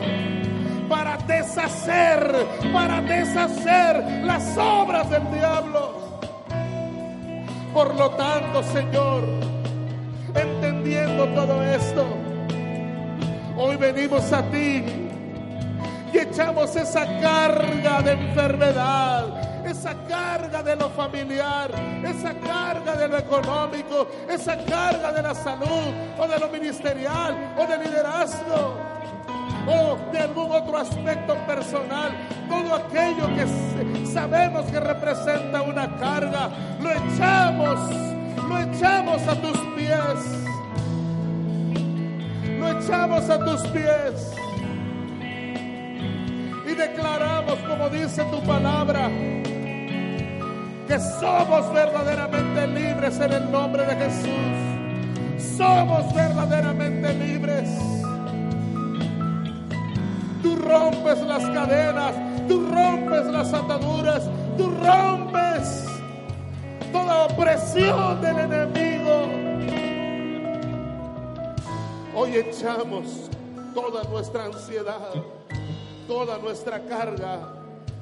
Para 0.88 1.18
deshacer, 1.18 2.48
para 2.72 3.02
deshacer 3.02 4.24
las 4.24 4.56
obras 4.56 5.10
del 5.10 5.32
diablo. 5.32 5.94
Por 7.74 7.96
lo 7.96 8.12
tanto, 8.12 8.62
Señor, 8.62 9.24
entendiendo 10.82 11.28
todo 11.28 11.64
esto, 11.64 12.06
hoy 13.56 13.76
venimos 13.76 14.34
a 14.34 14.42
ti 14.50 14.84
y 16.12 16.18
echamos 16.18 16.76
esa 16.76 17.06
carga 17.22 18.02
de 18.02 18.12
enfermedad, 18.14 19.66
esa 19.66 19.94
carga 20.08 20.64
de 20.64 20.76
lo 20.76 20.90
familiar, 20.90 21.70
esa 22.04 22.34
carga 22.34 22.96
de 22.96 23.08
lo 23.08 23.18
económico, 23.20 24.08
esa 24.28 24.58
carga 24.66 25.12
de 25.12 25.22
la 25.22 25.36
salud 25.36 25.94
o 26.18 26.28
de 26.28 26.40
lo 26.40 26.50
ministerial 26.50 27.54
o 27.58 27.68
de 27.68 27.78
liderazgo 27.78 28.76
o 29.68 30.12
de 30.12 30.20
algún 30.20 30.52
otro 30.52 30.78
aspecto 30.78 31.36
personal, 31.46 32.12
todo 32.50 32.76
aquello 32.76 33.28
que 33.36 34.08
sabemos 34.08 34.66
que 34.66 34.80
representa 34.80 35.62
una 35.62 35.96
carga, 35.98 36.50
lo 36.82 36.90
echamos, 36.90 37.80
lo 38.50 38.60
echamos 38.60 39.22
a 39.28 39.36
tus 39.36 39.60
pies, 39.76 40.41
echamos 42.84 43.30
a 43.30 43.40
tus 43.40 43.62
pies 43.68 44.34
y 46.66 46.74
declaramos, 46.74 47.60
como 47.68 47.90
dice 47.90 48.24
tu 48.26 48.42
palabra, 48.44 49.10
que 50.88 51.00
somos 51.20 51.74
verdaderamente 51.74 52.68
libres 52.68 53.20
en 53.20 53.34
el 53.34 53.52
nombre 53.52 53.86
de 53.86 53.96
Jesús. 53.96 55.58
Somos 55.58 56.14
verdaderamente 56.14 57.14
libres. 57.14 57.70
Tú 60.42 60.56
rompes 60.56 61.22
las 61.22 61.44
cadenas, 61.50 62.14
tú 62.48 62.68
rompes 62.74 63.26
las 63.28 63.54
ataduras, 63.54 64.30
tú 64.58 64.72
rompes 64.84 65.86
toda 66.92 67.26
opresión 67.26 68.22
del 68.22 68.40
enemigo. 68.40 69.51
Hoy 72.22 72.38
echamos 72.38 73.32
toda 73.74 74.04
nuestra 74.04 74.46
ansiedad, 74.46 75.12
toda 76.08 76.38
nuestra 76.38 76.80
carga 76.86 77.40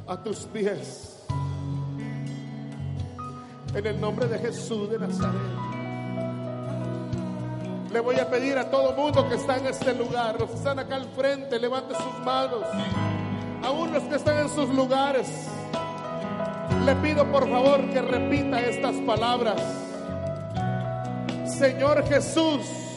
a 0.06 0.22
tus 0.22 0.40
pies. 0.40 1.24
En 3.74 3.88
el 3.88 4.02
nombre 4.02 4.28
de 4.28 4.38
Jesús 4.38 4.90
de 4.90 5.00
Nazaret. 5.00 5.40
Le 7.94 8.00
voy 8.02 8.20
a 8.20 8.30
pedir 8.30 8.58
a 8.58 8.70
todo 8.70 8.92
mundo 8.92 9.26
que 9.30 9.36
está 9.36 9.56
en 9.56 9.68
este 9.68 9.94
lugar, 9.94 10.38
los 10.38 10.50
que 10.50 10.58
están 10.58 10.80
acá 10.80 10.98
al 10.98 11.08
frente, 11.16 11.58
levante 11.58 11.96
sus 11.96 12.26
manos. 12.26 12.66
Aún 13.64 13.94
los 13.94 14.04
que 14.04 14.16
están 14.16 14.40
en 14.40 14.50
sus 14.50 14.68
lugares, 14.76 15.30
le 16.84 16.94
pido 16.98 17.26
por 17.32 17.50
favor 17.50 17.90
que 17.90 18.02
repita 18.02 18.60
estas 18.60 18.98
palabras. 18.98 19.62
Señor 21.58 22.06
Jesús, 22.06 22.89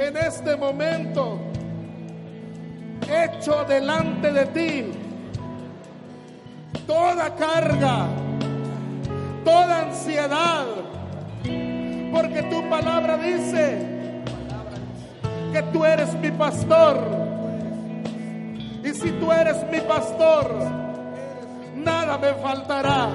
en 0.00 0.16
este 0.16 0.56
momento, 0.56 1.38
echo 3.06 3.64
delante 3.64 4.32
de 4.32 4.46
ti 4.46 4.92
toda 6.86 7.34
carga, 7.36 8.06
toda 9.44 9.82
ansiedad, 9.82 10.64
porque 12.12 12.42
tu 12.50 12.66
palabra 12.70 13.18
dice 13.18 14.22
que 15.52 15.62
tú 15.64 15.84
eres 15.84 16.14
mi 16.14 16.30
pastor. 16.30 16.96
Y 18.82 18.94
si 18.94 19.10
tú 19.12 19.30
eres 19.30 19.58
mi 19.70 19.80
pastor, 19.80 20.50
nada 21.76 22.16
me 22.16 22.32
faltará, 22.42 23.08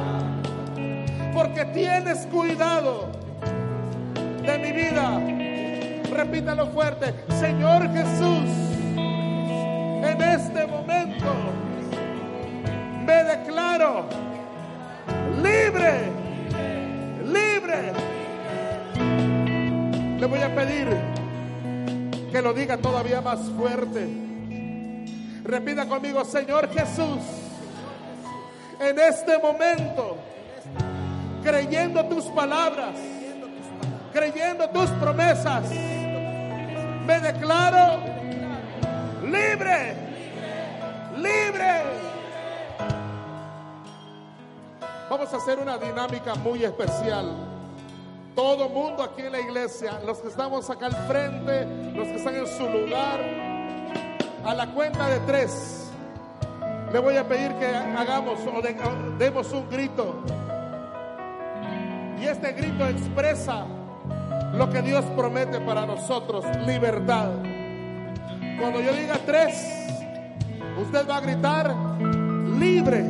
porque 1.34 1.65
tienes 1.65 2.28
cuidado 2.28 3.08
de 4.45 4.58
mi 4.60 4.71
vida. 4.71 5.35
Repítalo 6.15 6.67
fuerte, 6.67 7.13
Señor 7.39 7.91
Jesús, 7.91 8.49
en 8.95 10.21
este 10.21 10.65
momento 10.65 11.25
me 13.06 13.23
declaro 13.23 14.06
libre, 15.43 16.10
libre. 17.25 17.91
Le 20.17 20.25
voy 20.25 20.39
a 20.39 20.56
pedir 20.56 20.88
que 22.32 22.41
lo 22.41 22.54
diga 22.54 22.78
todavía 22.78 23.19
más 23.19 23.41
fuerte. 23.49 24.08
Repita 25.43 25.86
conmigo, 25.86 26.23
Señor 26.23 26.69
Jesús, 26.73 27.19
en 28.80 28.99
este 28.99 29.38
momento, 29.38 30.15
creyendo 31.43 32.06
tus 32.06 32.23
palabras, 32.28 32.95
creyendo 34.13 34.69
tus 34.69 34.89
promesas, 34.91 35.65
me 37.06 37.20
declaro 37.20 38.00
libre, 39.24 39.96
libre. 41.18 41.84
Vamos 45.10 45.34
a 45.34 45.38
hacer 45.38 45.60
una 45.60 45.78
dinámica 45.78 46.36
muy 46.36 46.63
especial. 46.63 47.32
Todo 48.36 48.68
mundo 48.70 49.04
aquí 49.04 49.22
en 49.22 49.32
la 49.32 49.39
iglesia, 49.39 50.00
los 50.06 50.18
que 50.20 50.28
estamos 50.28 50.70
acá 50.70 50.88
al 50.88 50.96
frente, 51.08 51.65
los 51.96 52.08
que 52.08 52.15
están 52.15 52.36
en 52.36 52.48
su 52.48 52.68
lugar, 52.68 53.20
a 54.46 54.54
la 54.54 54.68
cuenta 54.74 55.08
de 55.08 55.20
tres, 55.22 55.89
le 56.91 57.00
voy 57.00 57.15
a 57.18 57.28
pedir 57.28 57.54
que 57.56 57.65
hagamos 57.68 58.39
o, 58.54 58.62
de- 58.62 58.76
o 58.84 59.18
demos 59.18 59.52
un 59.54 59.70
grito. 59.70 60.15
Y 62.20 62.26
este 62.26 62.52
grito 62.54 62.86
expresa 62.88 63.65
lo 64.58 64.70
que 64.70 64.82
Dios 64.82 65.04
promete 65.15 65.60
para 65.60 65.86
nosotros, 65.86 66.46
libertad. 66.65 67.32
Cuando 68.60 68.79
yo 68.79 68.94
diga 68.94 69.19
tres, 69.25 69.54
usted 70.82 71.08
va 71.10 71.17
a 71.17 71.19
gritar 71.21 71.75
libre, 72.58 73.04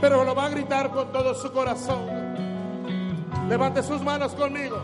pero 0.00 0.24
lo 0.24 0.34
va 0.34 0.46
a 0.46 0.48
gritar 0.48 0.90
con 0.90 1.12
todo 1.12 1.34
su 1.34 1.52
corazón. 1.52 2.06
Levante 3.48 3.82
sus 3.82 4.02
manos 4.02 4.32
conmigo. 4.34 4.82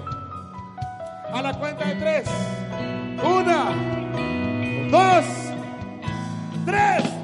A 1.32 1.42
la 1.42 1.58
cuenta 1.58 1.84
de 1.86 1.94
tres. 1.96 2.28
Una, 3.22 3.70
dos, 4.90 5.24
tres. 6.64 7.23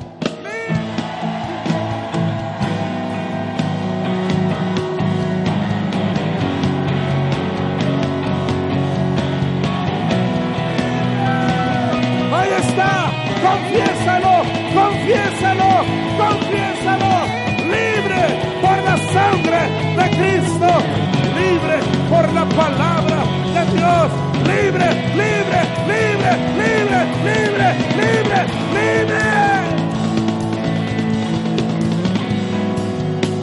Libre, 28.46 29.18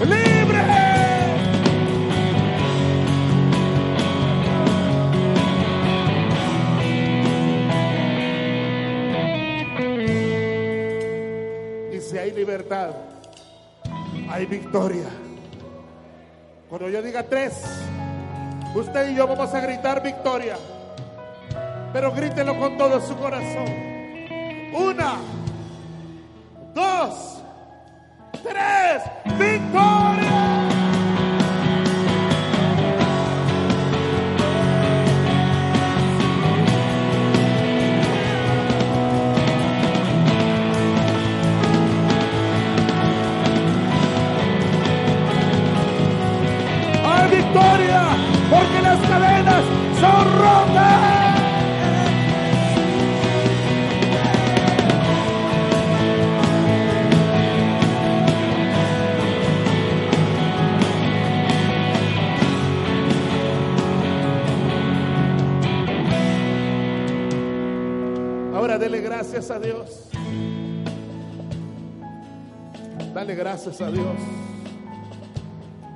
libre. 0.05 0.61
Y 11.93 12.01
si 12.01 12.17
hay 12.17 12.31
libertad, 12.31 12.91
hay 14.29 14.45
victoria. 14.45 15.07
Cuando 16.69 16.89
yo 16.89 17.01
diga 17.01 17.23
tres, 17.23 17.63
usted 18.75 19.11
y 19.11 19.15
yo 19.15 19.27
vamos 19.27 19.53
a 19.53 19.59
gritar 19.61 20.03
victoria. 20.03 20.57
Pero 21.93 22.11
grítelo 22.11 22.59
con 22.59 22.77
todo 22.77 22.99
su 22.99 23.15
corazón. 23.15 23.86
Una, 24.73 25.15
dos, 26.73 27.41
tres, 28.43 29.03
victoria. 29.37 30.47
porque 48.49 48.81
las 48.81 48.99
cadenas 49.07 49.63
son 49.99 50.39
rotas. 50.39 51.16
Gracias 68.95 69.51
a 69.51 69.59
Dios. 69.59 70.09
Dale 73.13 73.35
gracias 73.35 73.81
a 73.81 73.91
Dios. 73.91 74.15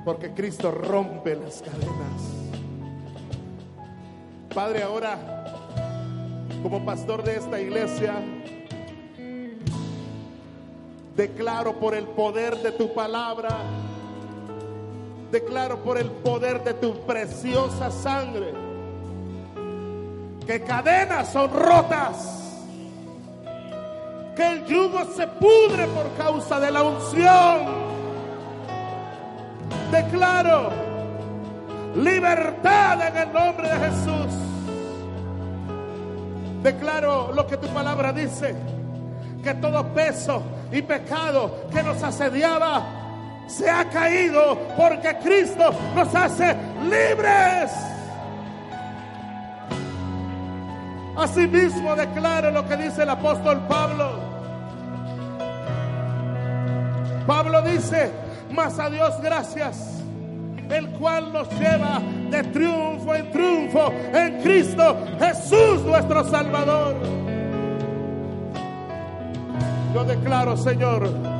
Porque 0.04 0.32
Cristo 0.32 0.70
rompe 0.70 1.36
las 1.36 1.62
cadenas. 1.62 2.22
Padre, 4.54 4.82
ahora, 4.82 5.18
como 6.62 6.84
pastor 6.84 7.22
de 7.22 7.36
esta 7.36 7.60
iglesia, 7.60 8.14
declaro 11.16 11.80
por 11.80 11.94
el 11.94 12.06
poder 12.08 12.58
de 12.58 12.72
tu 12.72 12.92
palabra, 12.92 13.56
declaro 15.30 15.78
por 15.82 15.96
el 15.96 16.10
poder 16.10 16.62
de 16.62 16.74
tu 16.74 16.94
preciosa 17.06 17.90
sangre, 17.90 18.52
que 20.46 20.60
cadenas 20.62 21.32
son 21.32 21.50
rotas 21.50 22.41
que 24.34 24.46
el 24.46 24.64
yugo 24.66 25.04
se 25.14 25.26
pudre 25.26 25.86
por 25.88 26.10
causa 26.16 26.58
de 26.60 26.70
la 26.70 26.82
unción. 26.82 27.92
Declaro 29.90 30.70
libertad 31.96 33.08
en 33.08 33.16
el 33.16 33.32
nombre 33.32 33.68
de 33.68 33.78
Jesús. 33.78 34.34
Declaro 36.62 37.32
lo 37.32 37.46
que 37.46 37.56
tu 37.56 37.68
palabra 37.68 38.12
dice, 38.12 38.54
que 39.42 39.54
todo 39.54 39.86
peso 39.92 40.42
y 40.70 40.80
pecado 40.82 41.66
que 41.72 41.82
nos 41.82 42.02
asediaba 42.02 42.82
se 43.46 43.68
ha 43.68 43.84
caído 43.90 44.58
porque 44.76 45.16
Cristo 45.18 45.72
nos 45.94 46.14
hace 46.14 46.56
libres. 46.84 47.91
Asimismo 51.16 51.94
declaro 51.94 52.50
lo 52.50 52.66
que 52.66 52.76
dice 52.76 53.02
el 53.02 53.10
apóstol 53.10 53.60
Pablo. 53.68 54.32
Pablo 57.26 57.62
dice, 57.62 58.10
mas 58.50 58.78
a 58.78 58.90
Dios 58.90 59.20
gracias, 59.22 60.02
el 60.70 60.88
cual 60.92 61.32
nos 61.32 61.48
lleva 61.58 62.00
de 62.30 62.42
triunfo 62.44 63.14
en 63.14 63.30
triunfo 63.30 63.92
en 64.12 64.40
Cristo 64.42 64.96
Jesús 65.18 65.82
nuestro 65.84 66.24
Salvador. 66.24 66.96
Yo 69.94 70.04
declaro, 70.04 70.56
Señor, 70.56 71.31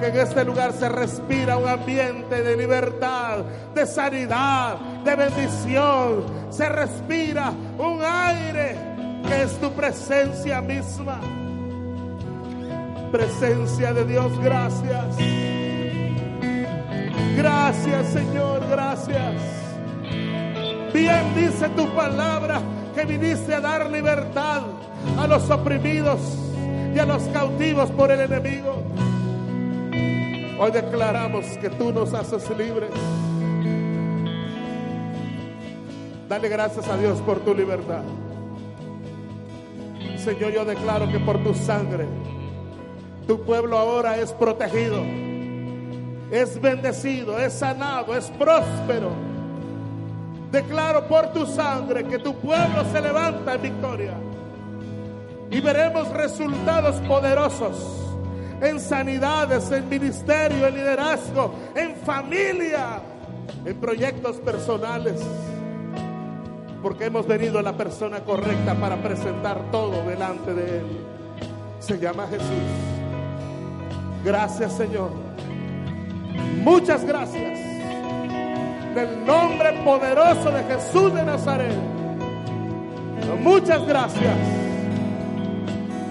que 0.00 0.06
en 0.06 0.16
este 0.16 0.44
lugar 0.44 0.72
se 0.72 0.88
respira 0.88 1.58
un 1.58 1.68
ambiente 1.68 2.42
de 2.42 2.56
libertad, 2.56 3.44
de 3.74 3.86
sanidad, 3.86 4.76
de 5.04 5.14
bendición. 5.14 6.24
Se 6.50 6.68
respira 6.68 7.52
un 7.78 8.00
aire 8.02 8.76
que 9.28 9.42
es 9.42 9.60
tu 9.60 9.70
presencia 9.72 10.62
misma. 10.62 11.20
Presencia 13.12 13.92
de 13.92 14.04
Dios, 14.06 14.38
gracias. 14.40 15.16
Gracias, 17.36 18.06
Señor, 18.08 18.66
gracias. 18.70 19.34
Bien 20.94 21.34
dice 21.36 21.68
tu 21.70 21.86
palabra 21.94 22.60
que 22.94 23.04
viniste 23.04 23.54
a 23.54 23.60
dar 23.60 23.90
libertad 23.90 24.62
a 25.18 25.26
los 25.26 25.48
oprimidos 25.50 26.20
y 26.94 26.98
a 26.98 27.04
los 27.04 27.22
cautivos 27.24 27.90
por 27.90 28.10
el 28.10 28.20
enemigo. 28.20 28.82
Hoy 30.62 30.72
declaramos 30.72 31.46
que 31.56 31.70
tú 31.70 31.90
nos 31.90 32.12
haces 32.12 32.50
libres. 32.50 32.90
Dale 36.28 36.50
gracias 36.50 36.86
a 36.86 36.98
Dios 36.98 37.18
por 37.22 37.40
tu 37.40 37.54
libertad. 37.54 38.02
Señor, 40.18 40.52
yo 40.52 40.66
declaro 40.66 41.10
que 41.10 41.18
por 41.18 41.42
tu 41.42 41.54
sangre, 41.54 42.04
tu 43.26 43.40
pueblo 43.40 43.78
ahora 43.78 44.18
es 44.18 44.34
protegido, 44.34 45.02
es 46.30 46.60
bendecido, 46.60 47.38
es 47.38 47.54
sanado, 47.54 48.14
es 48.14 48.26
próspero. 48.32 49.12
Declaro 50.52 51.08
por 51.08 51.32
tu 51.32 51.46
sangre 51.46 52.04
que 52.04 52.18
tu 52.18 52.34
pueblo 52.34 52.84
se 52.92 53.00
levanta 53.00 53.54
en 53.54 53.62
victoria 53.62 54.14
y 55.50 55.58
veremos 55.58 56.06
resultados 56.10 56.96
poderosos 57.08 58.09
en 58.60 58.80
sanidades, 58.80 59.70
en 59.70 59.88
ministerio, 59.88 60.66
en 60.66 60.74
liderazgo, 60.74 61.54
en 61.74 61.96
familia, 61.96 63.00
en 63.64 63.76
proyectos 63.80 64.36
personales. 64.36 65.20
Porque 66.82 67.06
hemos 67.06 67.26
venido 67.26 67.58
a 67.58 67.62
la 67.62 67.76
persona 67.76 68.20
correcta 68.20 68.74
para 68.74 69.02
presentar 69.02 69.70
todo 69.70 70.02
delante 70.06 70.54
de 70.54 70.78
Él. 70.78 70.86
Se 71.78 71.98
llama 71.98 72.26
Jesús. 72.26 72.48
Gracias 74.24 74.72
Señor. 74.74 75.10
Muchas 76.62 77.04
gracias. 77.04 77.58
En 78.90 78.98
el 78.98 79.24
nombre 79.24 79.72
poderoso 79.84 80.50
de 80.50 80.64
Jesús 80.64 81.14
de 81.14 81.22
Nazaret. 81.24 81.76
Muchas 83.40 83.86
gracias. 83.86 84.36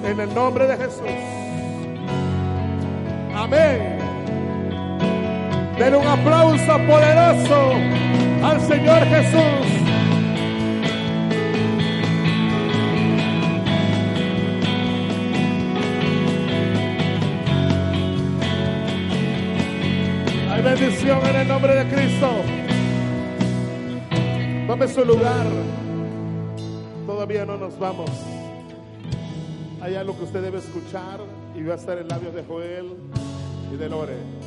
En 0.04 0.20
el 0.20 0.34
nombre 0.34 0.66
de 0.66 0.78
Jesús. 0.78 1.39
Amén. 3.52 3.98
Den 5.80 5.96
un 5.96 6.06
aplauso 6.06 6.78
poderoso 6.86 7.74
al 8.44 8.62
Señor 8.62 9.00
Jesús. 9.06 9.66
Hay 20.52 20.62
bendición 20.62 21.20
en 21.26 21.36
el 21.36 21.48
nombre 21.48 21.74
de 21.74 21.90
Cristo. 21.96 22.30
Tome 24.68 24.88
su 24.88 25.06
lugar. 25.06 25.48
Todavía 27.08 27.48
no 27.48 27.58
nos 27.58 27.80
vamos. 27.80 28.12
Hay 29.82 29.96
algo 29.96 30.16
que 30.16 30.26
usted 30.26 30.44
debe 30.44 30.60
escuchar 30.60 31.20
y 31.56 31.64
va 31.64 31.74
a 31.74 31.78
estar 31.78 31.98
en 31.98 32.08
labios 32.10 32.36
de 32.36 32.44
Joel 32.44 32.96
y 33.72 33.78
de 33.78 33.90
Lore. 33.90 34.39